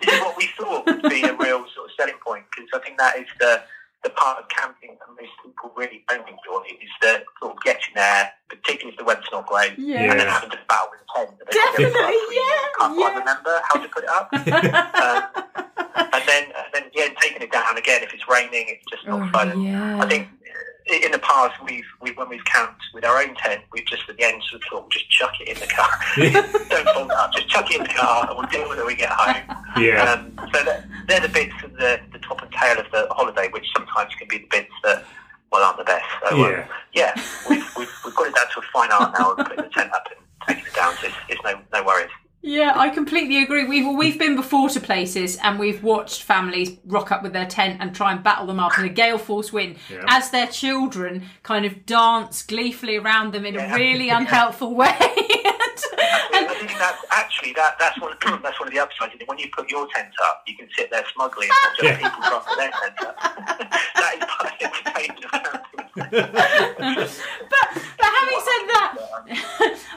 [0.01, 2.79] This is what we thought would be a real sort of selling point because I
[2.79, 3.61] think that is the
[4.01, 7.93] the part of camping that most people really don't enjoy is the sort of getting
[7.95, 10.03] there, particularly if the weather's not great, Yeah.
[10.11, 11.37] and then having to battle with a tent.
[11.37, 13.19] that they've got there for like Definitely, three years, yeah, Can't quite yeah.
[13.19, 14.29] remember how to put it up.
[14.33, 19.05] um, and then, and then yeah, taking it down again if it's raining, it's just
[19.05, 19.61] not Oh, fun.
[19.61, 19.99] Yeah.
[20.01, 20.38] I think i-
[20.89, 24.17] in the past, we've, we when we've camped with our own tent, we've just at
[24.17, 25.89] the end sort of thought, we'll just chuck it in the car.
[26.69, 28.87] Don't fold up, just chuck it in the car, and we'll deal with it when
[28.87, 29.57] we get home.
[29.77, 30.03] Yeah.
[30.03, 33.49] Um, so that, they're the bits of the, the top and tail of the holiday,
[33.51, 35.05] which sometimes can be the bits that
[35.51, 36.05] well aren't the best.
[36.27, 36.67] So um, Yeah.
[36.93, 39.69] yeah, we've, we've, we've got it down to a fine art now of putting the
[39.69, 40.93] tent up and taking it down.
[41.01, 42.09] So it's, it's no no worries.
[42.59, 43.63] Yeah, I completely agree.
[43.65, 47.77] We've we've been before to places and we've watched families rock up with their tent
[47.79, 50.03] and try and battle them up in a gale force wind Yeah.
[50.09, 54.87] as their children kind of dance gleefully around them in a really unhelpful way.
[54.99, 59.13] I I think that's actually that that's one that's one of the upsides.
[59.25, 62.29] When you put your tent up, you can sit there smugly and watch other people
[62.29, 63.15] drop their tent up.
[63.95, 65.78] that is part of the entertainment of camping.
[66.11, 66.11] But
[67.99, 68.95] but having said that,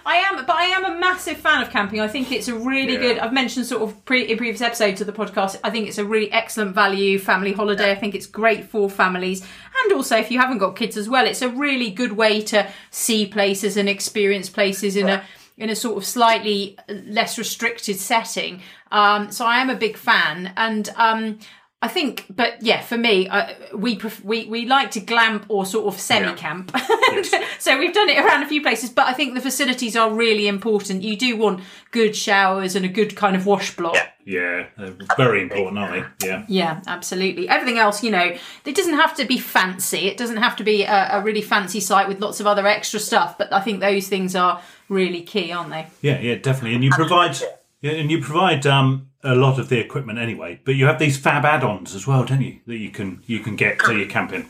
[0.05, 2.01] I am but I am a massive fan of camping.
[2.01, 2.99] I think it's a really Yeah.
[3.01, 3.19] good.
[3.19, 5.59] I've mentioned sort of pre, in previous episodes of the podcast.
[5.65, 7.91] I think it's a really excellent value family holiday.
[7.91, 9.43] I think it's great for families,
[9.85, 12.67] and also if you haven't got kids as well, it's a really good way to
[12.91, 15.23] see places and experience places in a
[15.59, 18.61] in a sort of slightly less restricted setting.
[18.91, 21.38] Um, so I am a big fan, and um,
[21.83, 25.66] I think, but yeah, for me, uh, we pref- we we like to glamp or
[25.66, 26.71] sort of semi camp.
[27.59, 30.47] so we've done it around a few places, but I think the facilities are really
[30.47, 31.03] important.
[31.03, 33.97] You do want good showers and a good kind of wash block.
[33.97, 34.09] Yeah.
[34.25, 34.66] Yeah.
[34.79, 36.27] They're very important, aren't they?
[36.29, 36.45] Yeah.
[36.49, 37.49] Yeah, absolutely.
[37.49, 40.07] Everything else, you know, it doesn't have to be fancy.
[40.07, 43.01] It doesn't have to be a, a really fancy site with lots of other extra
[43.01, 43.37] stuff.
[43.37, 45.88] But I think those things are really key, aren't they?
[46.01, 46.75] Yeah, yeah, definitely.
[46.77, 47.37] And you provide,
[47.81, 50.61] yeah, and you provide um, a lot of the equipment anyway.
[50.65, 52.61] But you have these fab add-ons as well, don't you?
[52.67, 54.49] That you can you can get to your camping.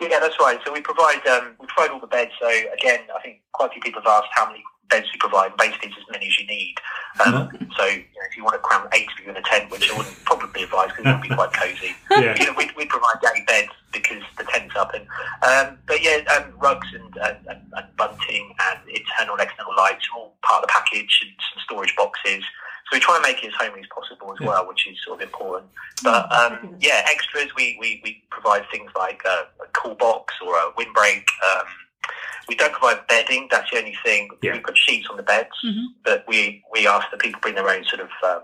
[0.00, 0.58] Yeah, that's right.
[0.64, 2.32] So we provide um, we provide all the beds.
[2.40, 5.56] So again, I think quite a few people have asked how many beds we provide.
[5.56, 6.74] Basically, it's as many as you need.
[7.24, 9.70] Um, So you know, if you want to cram eight of you in a tent,
[9.70, 11.94] which I wouldn't probably advise because it would be quite cosy.
[12.10, 12.36] Yeah.
[12.38, 14.92] You know, we, we provide eight beds because the tent's up.
[14.94, 15.06] And
[15.42, 20.06] um, but yeah, um, rugs and, and, and, and bunting and internal and external lights
[20.12, 22.42] are all part of the package and some storage boxes.
[22.94, 25.20] So we try and make it as homely as possible as well, which is sort
[25.20, 25.66] of important.
[26.04, 30.54] But um, yeah, extras we, we, we provide things like a, a cool box or
[30.54, 31.26] a windbreak.
[31.44, 31.66] Um,
[32.48, 33.48] we don't provide bedding.
[33.50, 34.28] That's the only thing.
[34.42, 34.52] Yeah.
[34.52, 35.86] We put sheets on the beds, Mhm.
[36.04, 38.42] but we, we ask that people bring their own sort of um,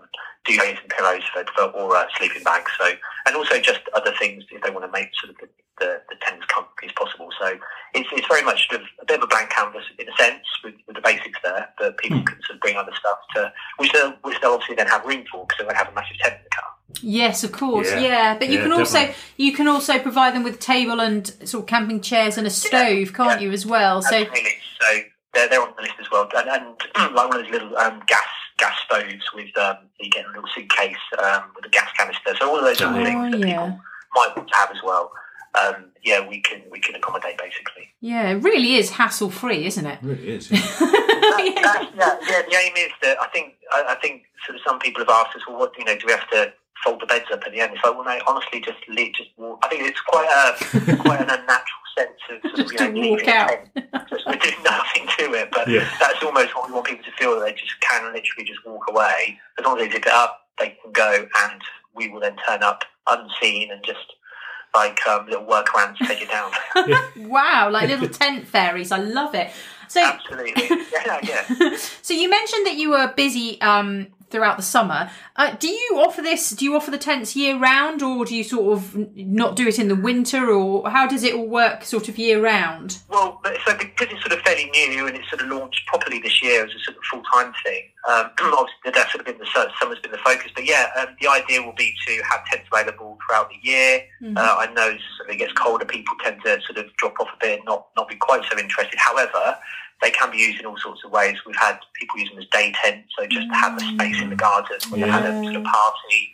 [0.48, 2.72] duvets and pillows for, for or uh, sleeping bags.
[2.78, 2.90] So
[3.26, 5.48] and also just other things if they want to make sort of
[5.80, 7.28] the, the, the tents comfy as possible.
[7.40, 7.46] So
[7.94, 10.44] it's, it's very much sort of a bit of a blank canvas in a sense
[10.62, 13.92] with, with the basics there, but people can sort of bring other stuff to which
[13.92, 16.34] they'll, which they'll obviously then have room for because they won't have a massive tent
[16.36, 16.64] in the car.
[17.02, 17.88] Yes, of course.
[17.90, 18.38] Yeah, Yeah.
[18.38, 19.22] but you Yeah, can also definitely.
[19.36, 23.12] you can also provide them with table and sort of camping chairs and a stove,
[23.14, 23.46] can't yeah.
[23.46, 24.02] you, as well?
[24.02, 24.50] So Absolutely.
[24.80, 24.98] So
[25.34, 26.28] they're, they're on the list as well.
[26.36, 28.26] And, and like one of those little um, gas
[28.58, 32.34] gas stoves with um, you get a little suitcase um, with a gas canister.
[32.38, 33.46] So all of those sort of Oh, things that yeah.
[33.46, 33.80] people
[34.14, 35.10] might want to have as well.
[35.58, 37.88] Um, yeah, we can we can accommodate basically.
[38.00, 39.98] yeah, it really is hassle free, isn't it?
[40.02, 40.50] It really is.
[41.40, 41.62] Yeah.
[41.62, 42.42] That- yeah, yeah.
[42.48, 45.34] The aim is that I think I, I think sort of some people have asked
[45.36, 46.52] us, well, what you know, do we have to
[46.84, 47.72] fold the beds up at the end?
[47.74, 49.58] It's like, well, no, honestly, just leave, just walk.
[49.64, 53.02] I think it's quite a quite an unnatural sense of sort Just of, you to
[53.02, 53.48] know, walk out.
[53.48, 55.48] tent, just with doing nothing to it.
[55.50, 55.88] But Yeah.
[55.98, 58.84] that's almost what we want people to feel that they just can literally just walk
[58.90, 61.60] away as long as they zip it up, they can go, and
[61.94, 64.06] we will then turn up unseen and just
[64.74, 66.52] like um, little workarounds to take it down.
[67.28, 68.92] Wow, like little tent fairies.
[68.92, 69.50] I love it.
[69.88, 71.76] So Absolutely, yeah, yeah.
[72.02, 75.10] so you mentioned that you were busy um, throughout the summer.
[75.36, 76.50] Uh, do you offer this?
[76.50, 79.78] Do you offer the tents year round, or do you sort of not do it
[79.78, 82.98] in the winter, or how does it all work, sort of year round?
[83.08, 86.42] Well, so because it's sort of fairly new and it's sort of launched properly this
[86.42, 89.70] year as a sort of full time thing, um, obviously that's sort of been the
[89.80, 90.50] summer's been the focus.
[90.54, 94.02] But yeah, um, the idea will be to have tents available throughout the year.
[94.22, 94.36] Mhm.
[94.36, 97.38] Uh, I know as it gets colder, people tend to sort of drop off a
[97.40, 98.98] bit, and not not be quite so interested.
[98.98, 99.58] However,
[100.02, 101.36] they can be used in all sorts of ways.
[101.46, 104.30] We've had people use them as day tents, so just to have a space in
[104.30, 106.32] the garden when they had a sort of party.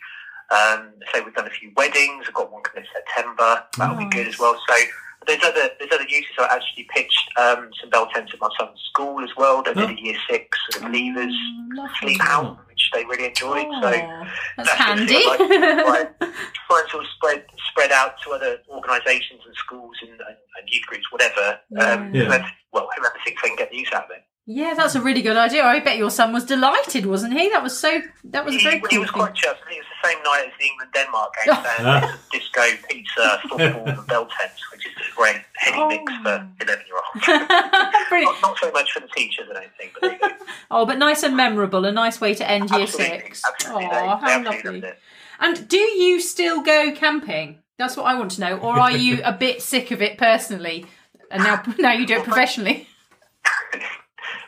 [0.49, 2.25] Um, so we've done a few weddings.
[2.27, 3.65] I've got one coming in September.
[3.77, 4.57] That'll be good as well.
[4.67, 4.75] So
[5.27, 6.31] there's other there's other uses.
[6.39, 9.61] I actually pitched um, some bell tents at my son's school as well.
[9.61, 11.33] They did a year six sort of leavers
[11.75, 11.91] Lovely.
[12.01, 13.67] sleep out, which they really enjoyed.
[13.81, 14.23] So Oh,
[14.57, 15.25] that's that's handy.
[15.25, 15.37] like.
[15.39, 20.19] try, try and sort of spread spread out to other organisations and schools and, and,
[20.19, 21.59] and youth groups, whatever.
[21.79, 22.23] Um, Yeah.
[22.25, 24.23] whoever- well, whoever thinks they can get the use out of it.
[24.49, 25.61] Yeah, that's a really good idea.
[25.61, 27.49] I bet your son was delighted, wasn't he?
[27.49, 27.99] That was so.
[28.23, 29.19] That was a He, very he cool was thing.
[29.19, 29.57] quite chuffed.
[29.65, 32.09] I think it was the same night as the England Denmark game.
[32.13, 36.23] so disco, pizza, football, and bell tents, which is a great heady mix oh.
[36.23, 37.27] for eleven year olds.
[38.09, 39.91] Not, not so much for the teachers, I don't think.
[39.93, 40.45] But there you go.
[40.71, 41.83] Oh, but nice and memorable.
[41.83, 43.41] A nice way to end year six.
[43.45, 43.85] absolutely.
[43.85, 44.93] Oh, they, how absolutely lovely.
[45.39, 47.59] And do you still go camping?
[47.77, 48.57] That's what I want to know.
[48.57, 50.85] Or are you a bit sick of it personally?
[51.29, 52.87] And now, now you do it professionally.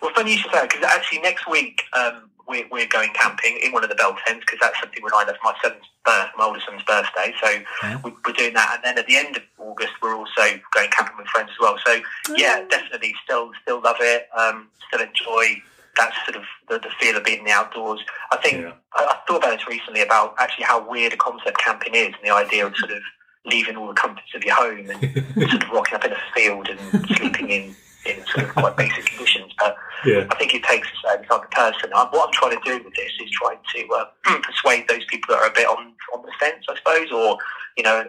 [0.02, 3.72] Well, funny you should say because actually next week um, we're, we're going camping in
[3.72, 6.30] one of the bell tents because that's something we lined up for my son's birth,
[6.38, 7.34] my older son's birthday.
[7.44, 7.50] So
[7.84, 8.02] Yeah.
[8.04, 10.42] we, we're doing that, and then at the end of August we're also
[10.74, 11.78] going camping with friends as well.
[11.86, 12.02] So
[12.36, 14.28] yeah, definitely still still love it.
[14.38, 15.62] Um, still enjoy
[15.98, 18.00] that sort of the, the feel of being in the outdoors.
[18.32, 18.72] I think Yeah.
[18.96, 22.24] I, I thought about this recently about actually how weird a concept camping is, and
[22.24, 23.02] the idea of sort of
[23.46, 25.02] leaving all the comforts of your home and
[25.50, 29.06] sort of rocking up in a field and sleeping in in sort of quite basic
[29.06, 29.52] conditions.
[29.60, 30.26] But Yeah.
[30.32, 31.92] I think it takes a certain type of person.
[31.94, 35.34] Um, what I'm trying to do with this is trying to uh, persuade those people
[35.36, 37.38] that are a bit on on the fence, I suppose, or
[37.78, 38.06] you know,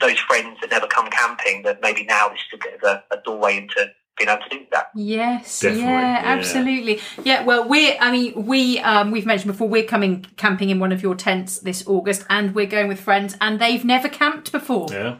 [0.00, 1.62] those friends that never come camping.
[1.64, 4.48] That maybe now this is a bit of a, a doorway into being able to
[4.50, 4.90] do that.
[4.94, 6.22] Yes, Definitely, yeah, yeah.
[6.24, 7.00] absolutely.
[7.24, 10.92] Yeah, well, we're, I mean, we, um, we've mentioned before, we're coming camping in one
[10.92, 14.88] of your tents this August and we're going with friends and they've never camped before.
[14.90, 15.16] Yeah.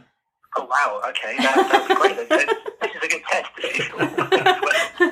[0.55, 1.01] Oh wow!
[1.09, 2.57] Okay, that, that'd be great.
[3.31, 3.43] Then.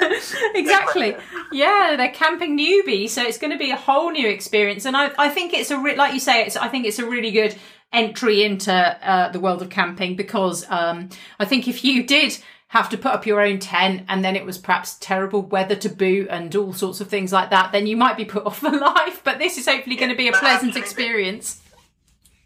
[0.01, 0.55] this a test.
[0.55, 1.15] exactly.
[1.51, 4.85] Yeah, they're camping newbies, so it's going to be a whole new experience.
[4.85, 7.05] And I, I think it's a re- like you say, it's I think it's a
[7.05, 7.55] really good
[7.93, 11.09] entry into uh, the world of camping because um,
[11.39, 12.37] I think if you did
[12.69, 15.89] have to put up your own tent and then it was perhaps terrible weather to
[15.89, 18.71] boot and all sorts of things like that, then you might be put off for
[18.71, 19.21] life.
[19.23, 20.81] But this is hopefully going to be a pleasant absolutely.
[20.81, 21.61] experience.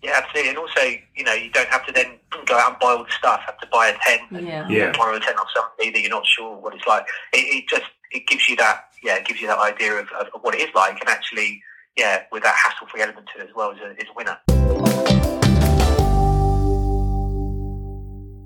[0.01, 0.49] Yeah, absolutely.
[0.49, 0.81] And also,
[1.15, 2.19] you know, you don't have to then
[2.55, 3.41] go out and buy all the stuff.
[3.45, 4.31] Have to buy a tent.
[4.31, 4.67] and Yeah.
[4.69, 4.91] Yeah.
[4.97, 7.05] Borrow a tent off somebody that you're not sure what it's like.
[7.33, 10.27] It, it just it gives you that yeah, it gives you that idea of, of,
[10.33, 11.61] of what it is like, and actually,
[11.95, 14.37] yeah, with that hassle-free element to it as well, is a, is a winner.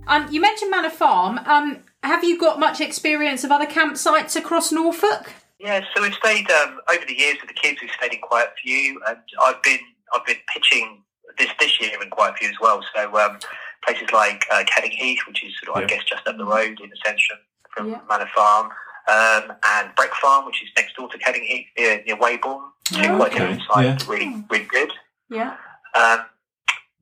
[0.07, 1.39] Um, you mentioned Manor Farm.
[1.45, 5.31] Um, have you got much experience of other campsites across Norfolk?
[5.59, 7.79] Yeah, so we've stayed um, over the years with the kids.
[7.81, 9.79] We've stayed in quite a few, and I've been
[10.13, 11.03] I've been pitching
[11.37, 12.83] this this year in quite a few as well.
[12.93, 13.39] So um,
[13.85, 15.85] places like uh, Kelling Heath, which is sort of Yeah.
[15.85, 17.37] I guess just up the road in Ascension
[17.75, 17.99] from Yeah.
[18.09, 18.69] Manor Farm.
[19.07, 22.61] um, and Breck Farm, which is next door to Kelling Heath near, near Weybourne.
[22.83, 23.39] Two Oh, quite okay.
[23.39, 24.91] different sites, really, really good.
[25.31, 25.55] Yeah.
[25.95, 26.19] Um,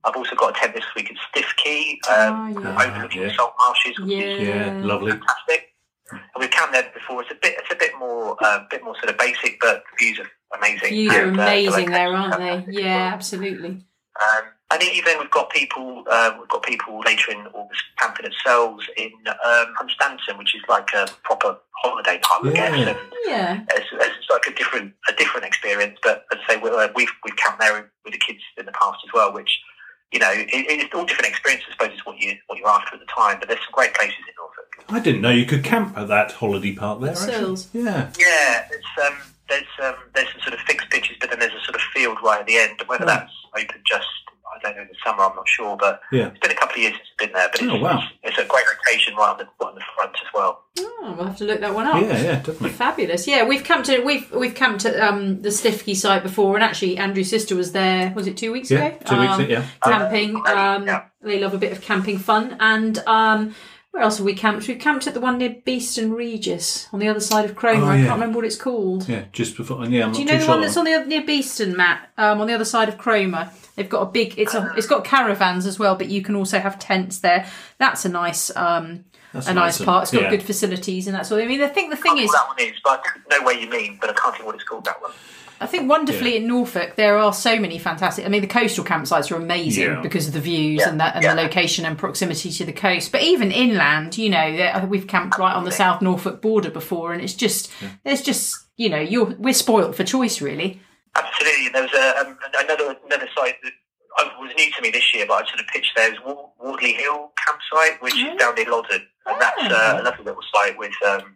[0.05, 2.75] I've also got a tent this week at Stiffkey, um, oh, yeah.
[2.77, 3.27] Ah, overlooking yeah.
[3.27, 4.65] the salt marshes, which is Yeah.
[4.77, 5.11] Yeah, lovely.
[5.11, 5.73] fantastic.
[6.11, 7.21] And we've camped there before.
[7.23, 10.05] It's a bit, it's a bit more, uh, bit more sort of basic, but the
[10.05, 10.89] views are amazing.
[10.91, 12.37] Views are And, uh, the amazing there, aren't
[12.67, 12.71] they?
[12.71, 13.13] Yeah, well.
[13.15, 13.69] absolutely.
[14.21, 18.33] Um, and even we've got people, um, we've got people later in August camping at
[18.45, 22.77] Searles in um, Hunstanton, which is like a proper holiday park, I guess.
[22.77, 22.87] Yeah.
[22.89, 23.61] And Yeah.
[23.71, 25.97] it's, it's like a different, a different experience.
[26.03, 28.71] But as I say, we- uh, we've we've camped there with the kids in the
[28.73, 29.59] past as well, which
[30.11, 31.67] you know, it, it's all different experiences.
[31.69, 33.39] I suppose is what you what you're after at the time.
[33.39, 34.85] But there's some great places in Norfolk.
[34.89, 37.11] I didn't know you could camp at that holiday park there.
[37.11, 37.67] At Searles.
[37.73, 38.09] Yeah.
[38.17, 39.17] Yeah, it's um,
[39.49, 42.17] there's um, there's some sort of fixed pitches, but then there's a sort of field
[42.23, 42.81] right at the end.
[42.85, 43.07] Whether Oh.
[43.07, 44.07] that's open just
[44.57, 46.27] I don't know in the summer, I'm not sure, but Yeah.
[46.27, 47.47] it's been a couple of years since it's been there.
[47.51, 47.97] But it's, Oh, wow.
[48.23, 50.63] it's, it's a great location right on the right on the front as well.
[50.79, 52.01] Oh, we'll have to look that one up.
[52.01, 52.69] Yeah, yeah, definitely.
[52.69, 53.27] Fabulous.
[53.27, 56.97] Yeah, we've camped at we've we've camped at um, the Stiffkey site before, and actually
[56.97, 58.11] Andrew's sister was there.
[58.15, 58.97] Was it two weeks Yeah, ago?
[59.05, 59.33] two weeks.
[59.33, 59.65] Um, yeah.
[59.83, 60.35] Camping.
[60.45, 61.03] Uh, Um, yeah.
[61.21, 62.55] They love a bit of camping fun.
[62.59, 63.55] And um,
[63.91, 64.67] where else have we camped?
[64.67, 67.83] We've camped at the one near Beeston Regis on the other side of Cromer.
[67.83, 68.05] Oh, I yeah.
[68.05, 69.07] can't remember what it's called.
[69.09, 69.85] Yeah, just before.
[69.85, 70.49] Yeah, I'm Do you not know too the sure.
[70.49, 72.09] one that's on the near Beeston, Matt?
[72.17, 73.51] Um, on the other side of Cromer.
[73.75, 74.37] They've got a big.
[74.37, 74.73] It's a.
[74.75, 77.47] It's got caravans as well, but you can also have tents there.
[77.77, 78.55] That's a nice.
[78.55, 80.03] Um, That's a nice nice, part.
[80.03, 80.29] It's got yeah.
[80.31, 81.45] good facilities and that sort of.
[81.45, 83.03] I mean, I think the I thing can't is, think what that one is, but
[83.05, 84.85] I know where you mean, but I can't think what it's called.
[84.85, 85.11] That one.
[85.59, 88.25] I think wonderfully in Norfolk there are so many fantastic.
[88.25, 90.01] I mean, the coastal campsites are amazing Yeah.
[90.01, 91.33] because of the views Yeah, and that and yeah.
[91.35, 93.11] the location and proximity to the coast.
[93.11, 97.21] But even inland, you know, we've camped right on the South Norfolk border before, and
[97.21, 97.71] it's just
[98.03, 100.79] there's just you know you're we're spoilt for choice really.
[101.15, 101.69] Absolutely.
[101.69, 103.71] There was a, um, another another site that
[104.19, 106.13] uh, was new to me this year, but I sort of pitched there.
[106.13, 108.31] It was Wardley Hill campsite, which Oh.
[108.33, 111.35] is down near Loddon, and that's uh, a lovely little site with um,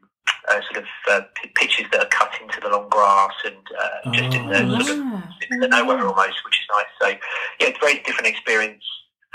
[0.49, 4.11] uh, sort of uh, p- pitches that are cut into the long grass and uh,
[4.13, 6.85] just in the Oh, sort of in the nowhere almost, which is nice.
[7.01, 7.07] So
[7.59, 8.83] yeah, it's a very different experience.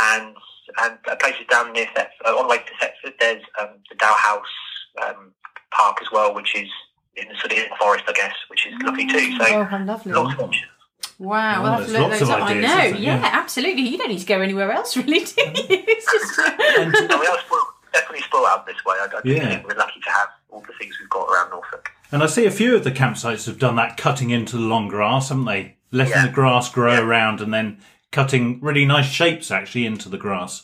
[0.01, 0.35] And
[0.83, 3.97] and uh, places down near Thetford, uh, on the way to Thetford, there's um, the
[3.97, 4.55] Dower House
[5.03, 5.33] um,
[5.73, 6.69] Park as well, which is
[7.15, 9.37] in the sort of in the forest, I guess, which is lovely too.
[9.39, 10.13] So oh, lovely!
[10.13, 10.67] lots of options.
[11.19, 12.43] Wow, Oh, we'll have to look those of up.
[12.43, 12.95] I know, yeah.
[12.97, 13.21] Yeah.
[13.33, 13.83] absolutely.
[13.83, 15.55] You don't need to go anywhere else, really, do you?
[15.71, 16.39] It's just
[16.79, 17.65] And- No, we are spoiled,
[17.95, 18.97] definitely spoiled out this way.
[19.01, 19.49] I, I Yeah.
[19.49, 21.91] think we're lucky to have all the things we've got around Norfolk.
[22.17, 24.89] And I see a few of the campsites have done that cutting into the long
[24.89, 25.77] grass, haven't they?
[25.93, 26.27] Letting Yeah.
[26.29, 27.01] the grass grow Yeah.
[27.01, 27.77] around and then
[28.11, 30.63] cutting really nice shapes actually into the grass.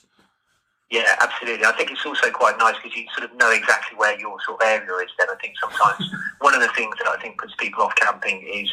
[0.88, 1.66] Yeah, absolutely.
[1.66, 4.62] I think it's also quite nice because you sort of know exactly where your sort
[4.62, 5.10] of area is.
[5.18, 8.48] Then I think sometimes one of the things that I think puts people off camping
[8.50, 8.70] is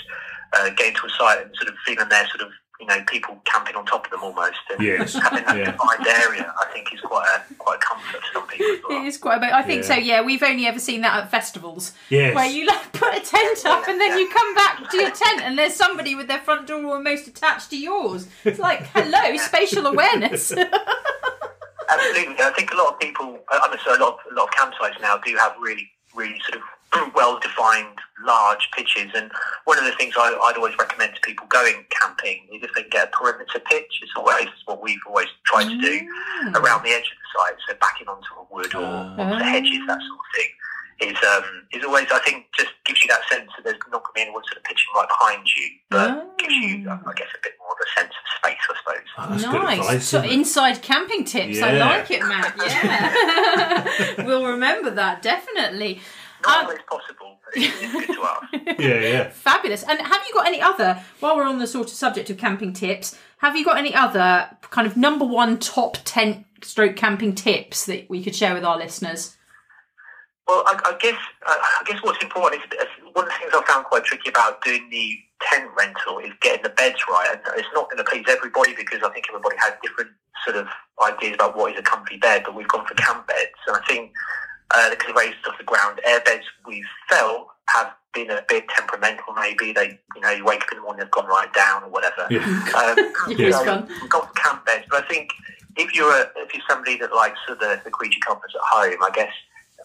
[0.53, 3.37] uh, getting to a site and sort of feeling they're sort of you know people
[3.45, 4.57] camping on top of them almost.
[4.71, 5.71] And Yes, having that yeah.
[5.71, 9.01] defined area, I think, is quite a quite a comfort for some people as well.
[9.03, 9.39] It is quite.
[9.41, 9.87] But I think Yeah.
[9.87, 9.93] so.
[9.95, 12.33] Yeah, we've only ever seen that at festivals, Yes.
[12.35, 15.41] where you like put a tent up and then you come back to your tent
[15.41, 18.27] and there's somebody with their front door almost attached to yours.
[18.45, 20.51] It's like, hello, spatial awareness.
[21.89, 24.35] Absolutely, I think a lot of people, I I mean, so a lot, of, a
[24.35, 26.61] lot of campsites now do have really, really sort of
[27.15, 29.10] well-defined large pitches.
[29.15, 29.32] And
[29.65, 32.82] one of the things I, I'd always recommend to people going camping is if they
[32.82, 33.99] can get a perimeter pitch.
[34.02, 35.99] It's always what we've always tried to do
[36.56, 39.15] around the edge of the site, so backing onto a wood or Ah.
[39.17, 40.49] onto hedges, that sort of thing.
[41.02, 44.04] Is um is always I think just gives you that sense that there's not going
[44.04, 46.99] to be anyone sort of pitching right behind you, but gives you Ah.
[47.08, 49.08] I guess a bit more of a sense of space, I suppose.
[49.17, 49.80] Oh, that's good nice.
[49.80, 50.08] advice.
[50.08, 51.62] so inside camping tips.
[51.62, 52.54] I like it, Matt.
[52.58, 54.23] Yeah.
[54.25, 56.02] we'll remember that definitely.
[56.45, 58.54] Not Um, always possible, but it's, it's good to ask.
[58.80, 59.30] yeah, yeah.
[59.30, 59.84] Fabulous.
[59.84, 62.73] And have you got any other, while we're on the sort of subject of camping
[62.73, 67.86] tips, have you got any other kind of number one top tent stroke camping tips
[67.86, 69.38] that we could share with our listeners?
[70.47, 73.52] Well, I, I guess uh, I guess what's important is, is one of the things
[73.54, 77.41] I found quite tricky about doing the tent rental is getting the beds right, and
[77.56, 80.10] it's not going to please everybody because I think everybody has different
[80.43, 80.67] sort of
[81.06, 82.41] ideas about what is a comfy bed.
[82.45, 84.12] But we've gone for camp beds, and I think
[84.71, 88.67] uh, because they're raised off the ground, air beds we felt have been a bit
[88.69, 89.34] temperamental.
[89.36, 91.89] Maybe they, you know, you wake up in the morning, they've gone right down or
[91.89, 92.27] whatever.
[92.29, 92.39] Yeah.
[92.75, 93.88] Um, Yes, so gone.
[94.01, 95.30] we've got the camp beds, but I think
[95.78, 98.61] if you're a, if you're somebody that likes sort of the, the creature comforts at
[98.63, 99.32] home, I guess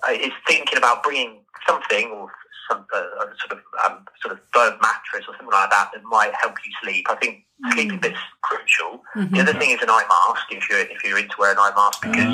[0.03, 2.31] uh, it's thinking about bringing something or
[2.69, 6.33] some uh, sort of um, sort of bird mattress or something like that that might
[6.41, 7.07] help you sleep.
[7.11, 9.03] I think sleeping bit's crucial.
[9.15, 11.73] The other thing is an eye mask if you're if you're into wearing an eye
[11.77, 12.25] mask because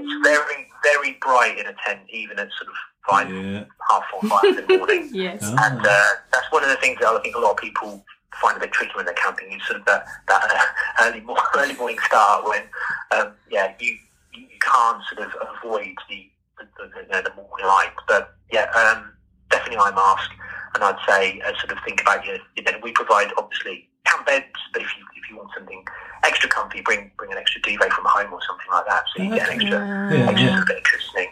[0.00, 2.74] it's very very bright in a tent even at sort of
[3.08, 3.64] five Yeah.
[3.90, 5.10] half four five in the morning.
[5.12, 5.40] Yes.
[5.44, 5.68] Ah.
[5.70, 6.02] And uh,
[6.32, 8.04] that's one of the things that I think a lot of people
[8.40, 11.36] find a bit tricky when they're camping is sort of that, that uh, early, mor-
[11.56, 12.62] early morning start when,
[13.10, 13.96] um, yeah, you,
[14.32, 17.92] you can't sort of avoid the, the, the, you know, the morning light.
[18.08, 19.12] But yeah, um,
[19.50, 20.30] definitely eye mask.
[20.74, 22.80] And I'd say uh, sort of think about your, your bed.
[22.82, 25.84] We provide obviously camp beds, but if you if you want something
[26.24, 29.34] extra comfy, bring bring an extra duvet from home or something like that, so you
[29.34, 30.64] get an extra Yeah, extra yeah.
[30.66, 31.28] bit of cushioning.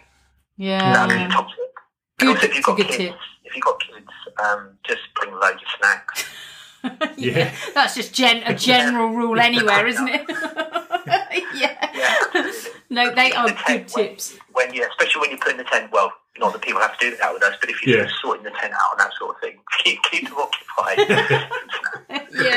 [0.57, 0.93] Yeah.
[0.93, 1.75] That'd be the top tip.
[2.19, 3.15] Good- also, if you've got good kids, tip.
[3.45, 4.11] if you've got kids,
[4.43, 6.25] um, just bring loads of snacks.
[7.19, 7.55] Yeah.
[7.75, 10.25] That's just gen- a general rule anywhere, isn't it?
[11.55, 11.91] yeah.
[11.95, 12.53] Yeah.
[12.89, 14.37] No, they are The good tent when- tips.
[14.53, 15.91] When you, especially when you put in the tent.
[15.93, 18.05] Well, not that people have to do that with us, but if you're Yeah.
[18.05, 21.51] just sorting the tent out and that sort of thing, keep keep them occupied.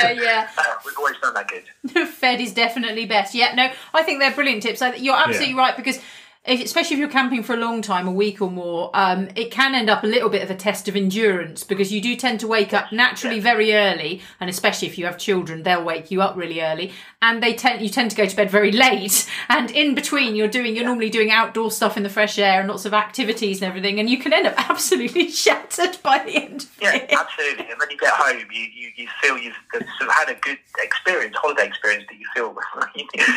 [0.03, 0.49] Yeah, yeah.
[0.57, 2.07] uh, we've always done that good.
[2.09, 3.33] Fed is definitely best.
[3.35, 4.81] Yeah, no, I think they're brilliant tips.
[4.81, 5.99] I- You're absolutely right because.
[6.45, 9.73] Especially if you're camping for a long time, a week or more, um, it can
[9.73, 12.47] end up a little bit of a test of endurance because you do tend to
[12.47, 16.35] wake up naturally very early, and especially if you have children, they'll wake you up
[16.35, 16.91] really early,
[17.21, 19.25] and they tend you tend to go to bed very late.
[19.47, 22.67] And in between, you're doing you're normally doing outdoor stuff in the fresh air and
[22.67, 26.63] lots of activities and everything, and you can end up absolutely shattered by the end.
[26.63, 27.13] Of Yeah, it.
[27.13, 27.69] absolutely.
[27.69, 30.57] And when you get home, you, you, you feel you've sort of had a good
[30.79, 32.53] experience, holiday experience, but you feel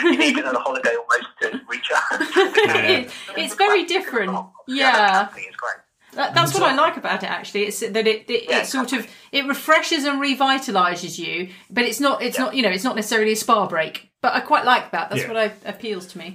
[0.02, 2.95] you need another holiday almost to recharge.
[3.05, 4.32] It's, it's very different.
[4.66, 5.24] Yeah, Yeah.
[5.24, 5.76] camping great.
[6.16, 7.30] That, that's what I like about it.
[7.30, 11.84] Actually, it's that it it, Yeah, it sort of it refreshes and revitalizes you, but
[11.84, 14.11] it's not it's not you know it's not necessarily a spa break.
[14.22, 15.11] But I quite like that.
[15.11, 15.28] That's Yeah.
[15.28, 16.34] what I, appeals to me.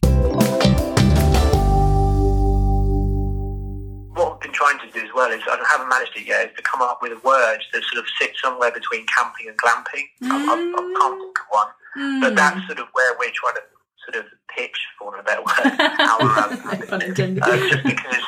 [4.13, 6.55] What I've been trying to do as well is, I haven't managed it yet, is
[6.57, 10.05] to come up with a word that sort of sits somewhere between camping and glamping.
[10.23, 12.35] I, I, I can't think of one, but hmm.
[12.35, 13.63] that's sort of where we're trying to
[14.11, 17.43] sort of pitch, for want of a better word, our um, No pun intended.
[17.43, 18.23] uh, just because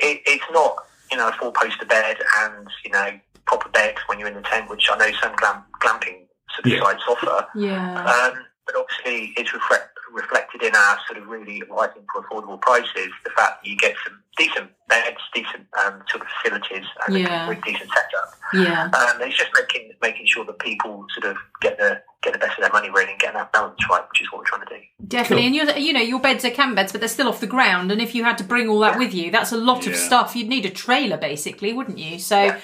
[0.00, 0.76] it, it's not,
[1.10, 4.42] you know, a four poster bed and, you know, proper bed when you're in the
[4.42, 6.80] tent, which I know some glam, glamping sort of Yeah.
[6.80, 7.46] sites offer.
[7.54, 7.94] Yeah.
[8.04, 12.60] Um, but obviously, it's reflect, reflected in our sort of really, I think, for affordable
[12.60, 17.18] prices, the fact that you get some decent beds, decent um, sort of facilities, and
[17.18, 17.50] Yeah.
[17.50, 18.34] a decent setup.
[18.54, 18.84] Yeah.
[18.84, 22.56] Um, it's just making making sure that people sort of get the get the best
[22.58, 24.74] of their money really and get that balance right, which is what we're trying to
[24.74, 24.80] do.
[25.06, 25.60] Definitely, Cool.
[25.60, 27.90] and you're, you know your beds are camp beds, but they're still off the ground.
[27.92, 30.34] And if you had to bring all that with you, that's a lot of stuff.
[30.36, 32.18] You'd need a trailer, basically, wouldn't you?
[32.18, 32.60] So, Yeah,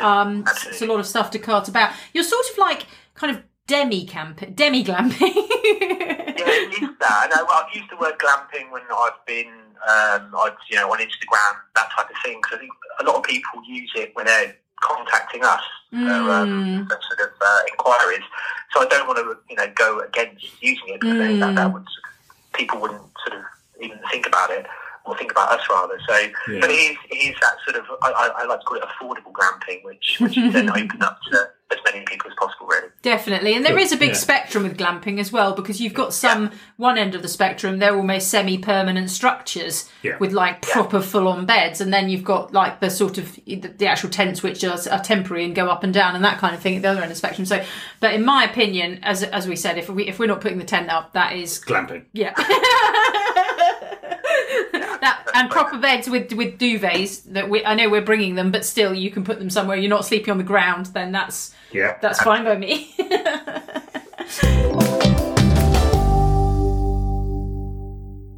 [0.00, 1.92] um, it's a lot of stuff to cart about.
[2.12, 5.34] You're sort of like kind of demi camp, demi glamping.
[5.34, 7.30] Yeah, it is that.
[7.30, 9.48] And I, I've used the word glamping when I've been,
[9.88, 12.38] um, I've, you know, on Instagram, that type of thing.
[12.42, 15.96] Because I think a lot of people use it when they're contacting us for
[16.30, 18.24] um, for sort of uh, inquiries.
[18.72, 21.72] So I don't want to, you know, go against using it because then that, that
[21.72, 21.86] would
[22.54, 23.44] people wouldn't sort of
[23.80, 24.66] even think about it
[25.06, 25.98] or think about us rather.
[26.08, 26.14] So,
[26.48, 26.60] Yeah.
[26.60, 28.84] but it is, it is that sort of I, I, I like to call it
[28.84, 32.88] affordable glamping, which which is then open up to as many people as possible, really.
[33.02, 34.14] Definitely, and there is a big Yeah.
[34.16, 37.96] spectrum with glamping as well because you've got some one end of the spectrum they're
[37.96, 40.18] almost semi-permanent structures Yeah.
[40.18, 43.86] with like proper full-on beds, and then you've got like the sort of the, the
[43.86, 46.60] actual tents which are, are temporary and go up and down and that kind of
[46.60, 47.44] thing at the other end of the spectrum.
[47.46, 47.64] So,
[48.00, 50.64] but in my opinion, as as we said, if we if we're not putting the
[50.64, 52.04] tent up, that is Glamping.
[52.12, 52.34] yeah.
[55.04, 58.64] that and proper beds with with duvets that we I know we're bringing them, but
[58.64, 59.76] still you can put them somewhere.
[59.76, 60.86] You're not sleeping on the ground.
[60.86, 61.96] Then that's Yeah.
[62.00, 62.94] that's fine by me.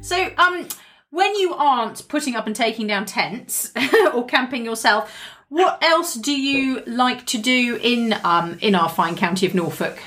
[0.01, 0.67] so, um,
[1.09, 3.71] when you aren't putting up and taking down tents
[4.13, 5.13] or camping yourself,
[5.49, 9.99] what else do you like to do in um in our fine county of Norfolk?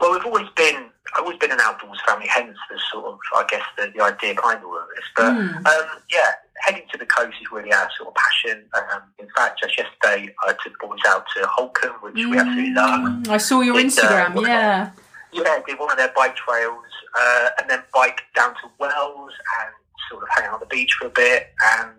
[0.00, 3.44] Well, we've always been I've always been an outdoors family, hence the sort of I
[3.48, 5.04] guess the, the idea behind all of this.
[5.16, 6.30] But um, yeah,
[6.64, 8.64] heading to the coast is really our sort of passion.
[8.74, 12.72] Um, in fact, just yesterday I took the boys out to Holkham, which we absolutely
[12.74, 13.28] love.
[13.28, 14.36] I saw your It's, uh, Instagram.
[14.38, 14.90] of yeah.
[15.32, 16.84] Yeah, did one of their bike trails,
[17.18, 19.32] uh, and then bike down to Wells
[19.62, 19.70] and
[20.08, 21.90] sort of hang out on the beach for a bit, and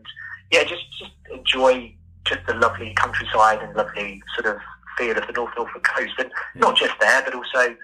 [0.52, 1.94] yeah, just just enjoy
[2.26, 4.62] just the lovely countryside and lovely sort of
[4.98, 7.76] feel of the North Norfolk coast, and not just there, but also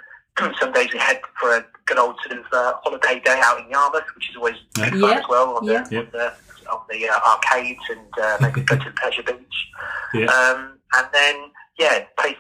[0.60, 3.70] some days we head for a good old sort of uh, holiday day out in
[3.70, 5.84] Yarmouth, which is always good fun as well on Yeah.
[5.84, 6.34] the, on the,
[6.72, 9.68] on the uh, arcades and uh, maybe go to the pleasure beach.
[10.14, 10.26] Yeah.
[10.26, 11.36] Um, and then,
[11.78, 12.36] yeah, place,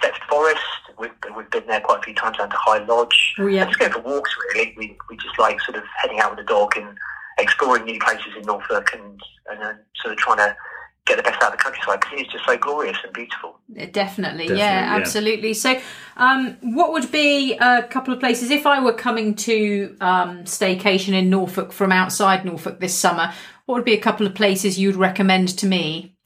[0.00, 0.60] Thetford Forest.
[0.98, 3.34] We've, we've been there quite a few times down to High Lodge.
[3.38, 3.64] Oh, yeah.
[3.64, 4.74] Just going for walks, really.
[4.76, 6.96] We, we just like sort of heading out with the dog and
[7.38, 10.56] exploring new places in Norfolk and, and then sort of trying to
[11.06, 13.58] get the best out of the countryside because it's just so glorious and beautiful.
[13.72, 14.54] Definitely, Definitely, yeah,
[14.90, 14.96] yeah.
[14.96, 15.54] absolutely.
[15.54, 15.78] So,
[16.16, 21.12] um, what would be a couple of places if I were coming to um, staycation
[21.12, 23.32] in Norfolk from outside Norfolk this summer?
[23.66, 26.16] What would be a couple of places you'd recommend to me?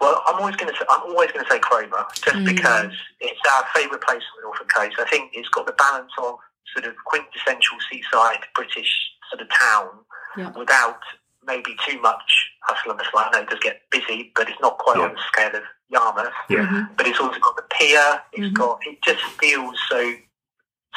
[0.00, 3.40] Well, I'm always going to say, I'm always going to say Cromer, just because it's
[3.54, 4.96] our favourite place on the Norfolk coast.
[4.98, 6.34] I think it's got the balance of
[6.74, 8.92] sort of quintessential seaside British
[9.30, 9.88] sort of town
[10.36, 10.50] Yeah.
[10.58, 11.00] without
[11.46, 13.28] maybe too much hustle and the slide.
[13.32, 15.04] I know it does get busy, but it's not quite Yeah.
[15.04, 16.32] on the scale of Yarmouth.
[16.48, 16.86] Yeah.
[16.96, 18.22] But it's also got the pier.
[18.32, 18.54] It's Mhm.
[18.54, 18.78] got.
[18.86, 20.14] It just feels so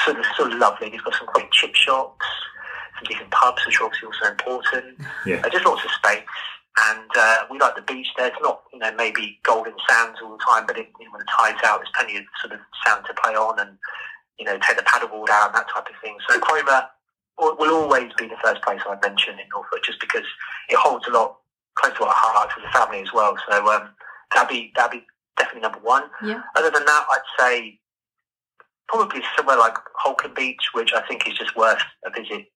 [0.03, 0.87] sort of sort of lovely.
[0.93, 2.25] It's got some great chip shops,
[2.95, 4.99] some decent pubs, which are obviously also important.
[5.25, 5.41] Yeah.
[5.43, 6.23] Uh, just lots of space.
[6.87, 8.27] And uh, we like the beach there.
[8.27, 11.19] It's not, you know, maybe golden sands all the time, but it, you know, when
[11.19, 13.77] the tide's out, there's plenty of sort of sand to play on and,
[14.37, 16.17] you know, take the paddleboard out and that type of thing.
[16.29, 16.87] So Cromer
[17.39, 20.25] will, always be the first place I'd mention in Norfolk just because
[20.69, 21.37] it holds a lot
[21.75, 23.35] close to our hearts as a family as well.
[23.49, 23.89] So um,
[24.33, 25.05] that'd be that'd be
[25.37, 26.03] definitely number one.
[26.23, 26.41] Yeah.
[26.55, 27.79] Other than that, I'd say
[28.87, 32.47] probably somewhere like Holkham Beach, which I think is just worth a visit.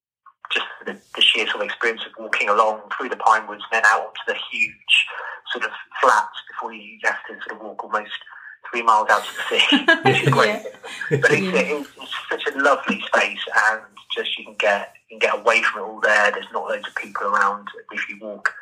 [0.52, 3.62] Just for the, the sheer sort of experience of walking along through the pine woods,
[3.72, 5.06] and then out onto the huge
[5.50, 5.70] sort of
[6.02, 8.12] flats before you have to sort of walk almost
[8.70, 10.62] three miles out to the sea, which is great.
[11.10, 11.78] But it's, Yeah.
[11.78, 12.14] it's, it's
[12.44, 13.80] such a lovely space, and
[14.14, 16.30] just you can get you can get away from it all there.
[16.30, 18.52] There's not loads of people around if you walk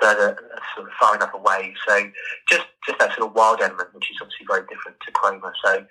[0.00, 0.36] further,
[0.74, 1.74] sort of far enough away.
[1.86, 2.10] So
[2.48, 5.52] just just that sort of wild element, which is obviously very different to Cromer.
[5.64, 5.84] So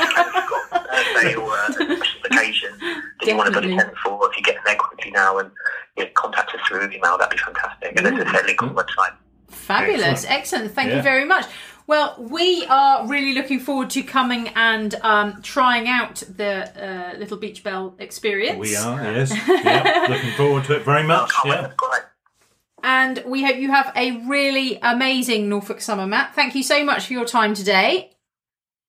[0.97, 3.69] If you've got a birthday or a special occasion that you want to put a
[3.69, 3.77] Definitely.
[3.85, 5.51] tent for, if you get in there quickly now and
[5.97, 7.97] yeah, contact us through email, that'd be fantastic.
[7.97, 9.15] And there's a fair link on the website.
[9.49, 10.25] Fabulous.
[10.25, 10.31] Excellent.
[10.39, 10.73] Excellent.
[10.73, 11.47] Thank you very much.
[11.89, 17.37] Well, we are really looking forward to coming and um, trying out the uh, Little
[17.37, 18.59] Beach Bell experience.
[18.59, 19.31] We are, yes.
[19.47, 20.07] Yeah.
[20.11, 21.31] Looking forward to it very much.
[21.45, 21.73] Oh, Yeah.
[22.83, 26.35] And we hope you have a really amazing Norfolk summer, Matt.
[26.35, 28.16] Thank you so much for your time today.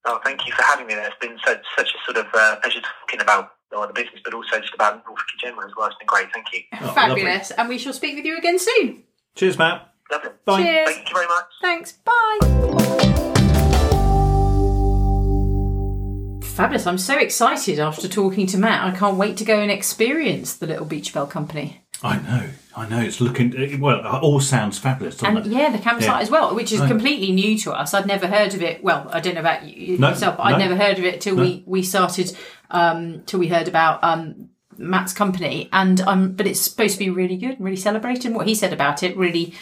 [0.09, 1.05] Oh, thank you for having me there.
[1.05, 4.33] It's been such, such a sort of uh, pleasure talking about uh, the business, but
[4.33, 5.87] also just about Norfolk in general as well.
[5.87, 6.31] It's been great.
[6.33, 6.61] Thank you.
[6.79, 7.51] Oh, Fabulous.
[7.51, 9.03] And we shall speak with you again soon.
[9.35, 9.93] Cheers, Matt.
[10.09, 10.29] Lovely.
[10.45, 10.63] Bye.
[10.63, 10.89] Cheers.
[10.89, 11.45] Thank you very much.
[11.61, 11.91] Thanks.
[12.05, 12.39] Bye.
[16.41, 16.87] Fabulous.
[16.87, 18.85] I'm so excited after talking to Matt.
[18.85, 21.83] I can't wait to go and experience the Little Beach Bell Company.
[22.03, 22.49] I know.
[22.75, 22.99] I know.
[23.01, 25.45] It's looking, well, it all sounds fabulous, And it?
[25.47, 26.19] yeah, the campsite Yeah.
[26.19, 26.87] as well, which is Right.
[26.89, 27.93] completely new to us.
[27.95, 28.83] I'd never heard of it.
[28.83, 30.55] Well, I don't know about you No, yourself, but no.
[30.55, 32.31] I'd never heard of it till we we started,
[32.69, 35.69] um, till we heard about um, Matt's company.
[35.73, 38.35] And um, but it's supposed to be really good, and really celebrating.
[38.35, 39.53] What he said about it really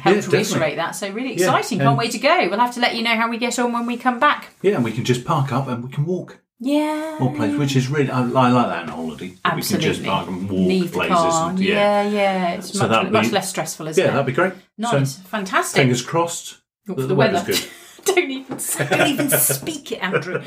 [0.00, 0.38] helped definitely.
[0.38, 0.92] reiterate that.
[0.92, 1.80] So really Yeah, exciting.
[1.80, 2.48] Can't wait to go.
[2.48, 4.48] We'll have to let you know how we get on when we come back.
[4.62, 6.38] Yeah, and we can just park up and we can walk.
[6.64, 7.18] Yeah.
[7.20, 9.34] All places, which is really, I, I like that in a holiday.
[9.44, 9.88] Absolutely.
[9.88, 11.16] We can just park and walk Leave places.
[11.16, 11.50] car.
[11.50, 12.48] and, yeah, yeah.
[12.52, 14.12] It's So much, that'd much less stressful, isn't yeah, it?
[14.12, 14.52] that'd be great.
[14.78, 15.16] nice.
[15.16, 15.80] So, Fantastic.
[15.82, 17.34] fingers crossed that the, the weather.
[17.34, 17.70] weather's good.
[18.14, 18.58] don't even
[18.88, 20.40] don't even speak it, Andrew.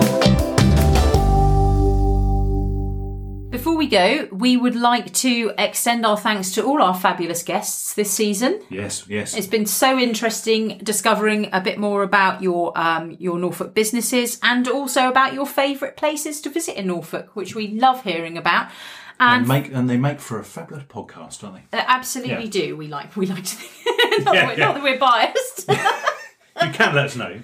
[3.64, 7.94] Before we go, we would like to extend our thanks to all our fabulous guests
[7.94, 8.60] this season.
[8.68, 9.34] Yes, yes.
[9.34, 14.68] It's been so interesting discovering a bit more about your um, your Norfolk businesses and
[14.68, 18.66] also about your favourite places to visit in Norfolk, which we love hearing about.
[19.18, 21.78] and, And make, and they make for a fabulous podcast, don't they?
[21.78, 22.50] uh, absolutely Yeah.
[22.66, 22.76] do.
[22.76, 24.64] We like we like to think not, Yeah, that yeah.
[24.66, 25.70] not that we're biased.
[26.62, 27.40] You can let us know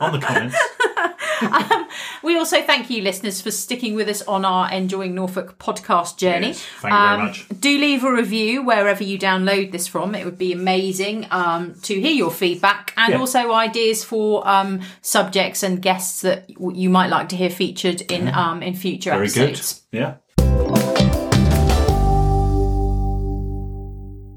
[0.00, 0.56] on the comments.
[1.52, 1.86] um,
[2.22, 6.48] we also thank you, listeners, for sticking with us on our Enjoying Norfolk podcast journey.
[6.48, 7.46] Yes, thank you very Um, much.
[7.60, 10.14] Do leave a review wherever you download this from.
[10.14, 13.18] It would be amazing um, to hear your feedback and Yeah.
[13.20, 18.28] also ideas for um, subjects and guests that you might like to hear featured in
[18.28, 19.48] um, in future Very good.
[19.50, 19.82] episodes.
[19.92, 20.14] Yeah.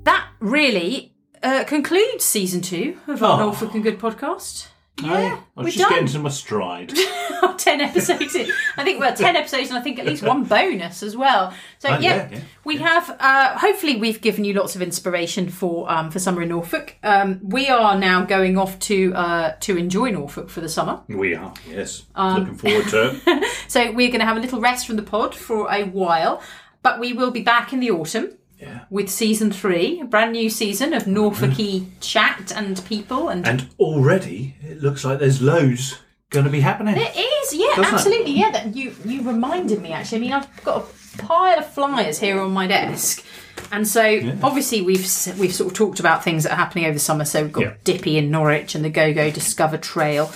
[0.06, 3.46] That really uh, concludes season two of our Oh.
[3.46, 4.68] Norfolk and Good podcast.
[5.02, 5.90] Yeah, I was we're just done.
[5.90, 6.94] getting to my stride.
[7.58, 8.50] 10 episodes in.
[8.78, 11.54] I think we're 10 episodes and I think at least one bonus as well.
[11.80, 15.50] So Oh, yeah, yeah, yeah, we have uh, hopefully we've given you lots of inspiration
[15.50, 16.96] for um, for summer in Norfolk.
[17.04, 21.02] Um, we are now going off to uh, to enjoy Norfolk for the summer.
[21.08, 22.04] we are, yes.
[22.16, 23.44] Um, Looking forward to it.
[23.68, 26.42] So we're going to have a little rest from the pod for a while,
[26.84, 28.80] but we will be back in the autumn Yeah.
[28.90, 34.56] with season 3, a brand new season of Norfolky chat and people and And already
[34.62, 36.00] it looks like there's loads
[36.30, 36.96] going to be happening.
[36.98, 37.94] It is, yeah, Doesn't it?
[37.94, 38.52] absolutely, yeah.
[38.52, 40.18] That you you reminded me actually.
[40.18, 43.24] I mean, I've got a pile of flyers here on my desk,
[43.72, 44.02] and so
[44.42, 47.24] obviously we've s- we've sort of talked about things that are happening over the summer.
[47.26, 47.74] So we've got Yeah.
[47.84, 50.32] Dippy in Norwich and the Go Go Discover Trail,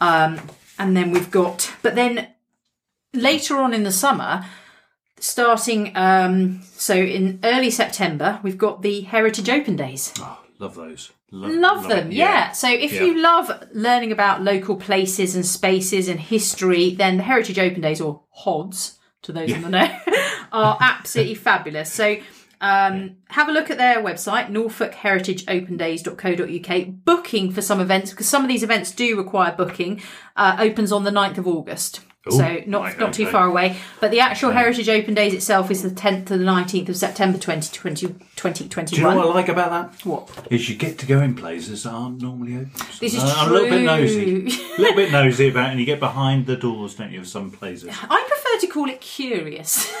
[0.00, 0.40] um,
[0.78, 2.28] and then we've got, but then
[3.12, 4.44] later on in the summer.
[5.20, 10.12] Starting, um, so in early September, we've got the Heritage Open Days.
[10.18, 11.12] Oh, love those.
[11.30, 12.50] Lo- Love them, it, yeah.
[12.52, 13.04] So if Yeah.
[13.04, 18.00] you love learning about local places and spaces and history, then the Heritage Open Days,
[18.00, 19.88] or HODs to those in the know,
[20.52, 21.92] are absolutely fabulous.
[21.92, 22.16] So
[22.62, 26.86] um, have a look at their website, norfolkheritageopendays.co.uk.
[27.04, 30.02] Booking for some events, because some of these events do require booking,
[30.36, 32.00] uh, opens on the 9th of August.
[32.28, 33.32] So not right, not too okay.
[33.32, 33.76] far away.
[33.98, 37.38] But the actual Heritage Open Days itself is the 10th to the 19th of September
[37.38, 38.84] 2020, 2021.
[38.86, 40.04] Do you know what I like about that?
[40.06, 40.28] What?
[40.50, 42.72] Is you get to go in places that aren't normally open.
[43.00, 44.46] This is Uh, I'm a little bit nosy.
[44.46, 44.48] a
[44.78, 47.50] little bit nosy about it, and you get behind the doors, don't you, of some
[47.50, 47.88] places.
[47.88, 49.90] I prefer to call it curious.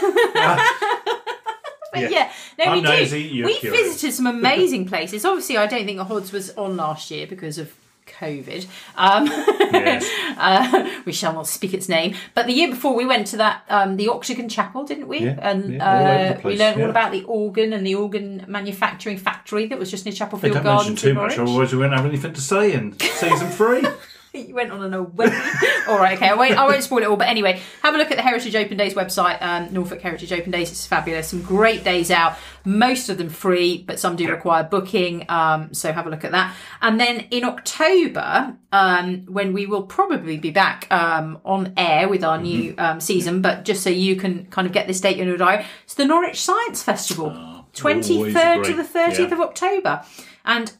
[1.92, 2.08] But Yeah.
[2.08, 3.44] yeah, no, I'm we nosy, do.
[3.46, 3.82] We curious.
[3.94, 5.24] visited some amazing places.
[5.24, 7.74] Obviously, I don't think the HODs was on last year because of
[8.18, 8.66] COVID.
[8.96, 9.26] Um,
[9.72, 10.10] Yes.
[10.36, 12.14] uh, we shall not speak its name.
[12.34, 15.20] But the year before, we went to that um, the Octagon Chapel, didn't we?
[15.20, 17.94] Yeah, and yeah, all over the uh, we learned all about the organ and the
[17.94, 21.78] organ manufacturing factory that was just near They Chapelfield don't mention too much, otherwise we
[21.78, 23.82] won't have anything to say in season three.
[24.50, 25.26] You went on an away.
[25.88, 26.28] all right, okay.
[26.28, 27.16] I won't, I won't spoil it all.
[27.16, 30.52] But anyway, have a look at the Heritage Open Days website, um, Norfolk Heritage Open
[30.52, 30.70] Days.
[30.70, 31.28] It's fabulous.
[31.28, 32.36] Some great days out.
[32.64, 35.26] Most of them free, but some do require booking.
[35.28, 36.54] Um, so have a look at that.
[36.80, 42.22] And then in October, um, when we will probably be back um, on air with
[42.22, 45.26] our new um, season, but just so you can kind of get this date in
[45.26, 49.34] your diary, it's the Norwich Science Festival, twenty always third to the thirtieth Yeah.
[49.34, 50.04] of October,
[50.44, 50.72] and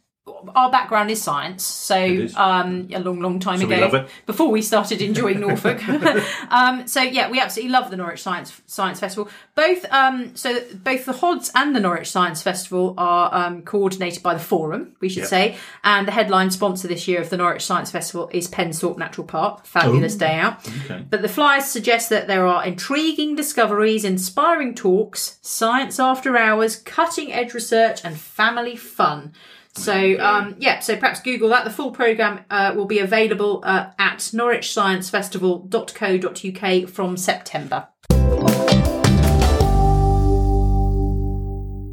[0.55, 2.37] our background is science, so is.
[2.37, 4.09] um, a long, long time So we ago, love it.
[4.27, 5.83] before we started enjoying Norfolk.
[6.51, 9.29] um, so yeah, we absolutely love the Norwich Science Science Festival.
[9.55, 14.35] Both, um, so both the HODs and the Norwich Science Festival are um, coordinated by
[14.35, 15.29] the Forum, we should Yep.
[15.29, 19.27] say, and the headline sponsor this year of the Norwich Science Festival is Pensthorpe Natural
[19.27, 19.67] Park.
[19.67, 20.19] Fabulous Oh.
[20.19, 20.67] day out.
[20.85, 21.05] Okay.
[21.11, 27.33] But the flyers suggest that there are intriguing discoveries, inspiring talks, science after hours, cutting
[27.33, 29.33] edge research, and family fun.
[29.75, 31.63] So um, yeah, so perhaps Google that.
[31.65, 37.87] The full program uh, will be available uh, at norwichsciencefestival.co.uk from September.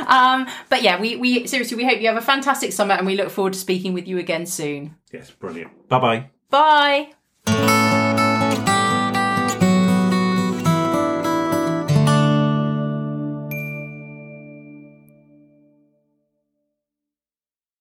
[0.07, 3.17] Um, but yeah, we we seriously we hope you have a fantastic summer, and we
[3.17, 4.97] look forward to speaking with you again soon.
[5.13, 5.89] Yes, brilliant.
[5.89, 7.13] Bye bye.
[7.47, 7.88] Bye.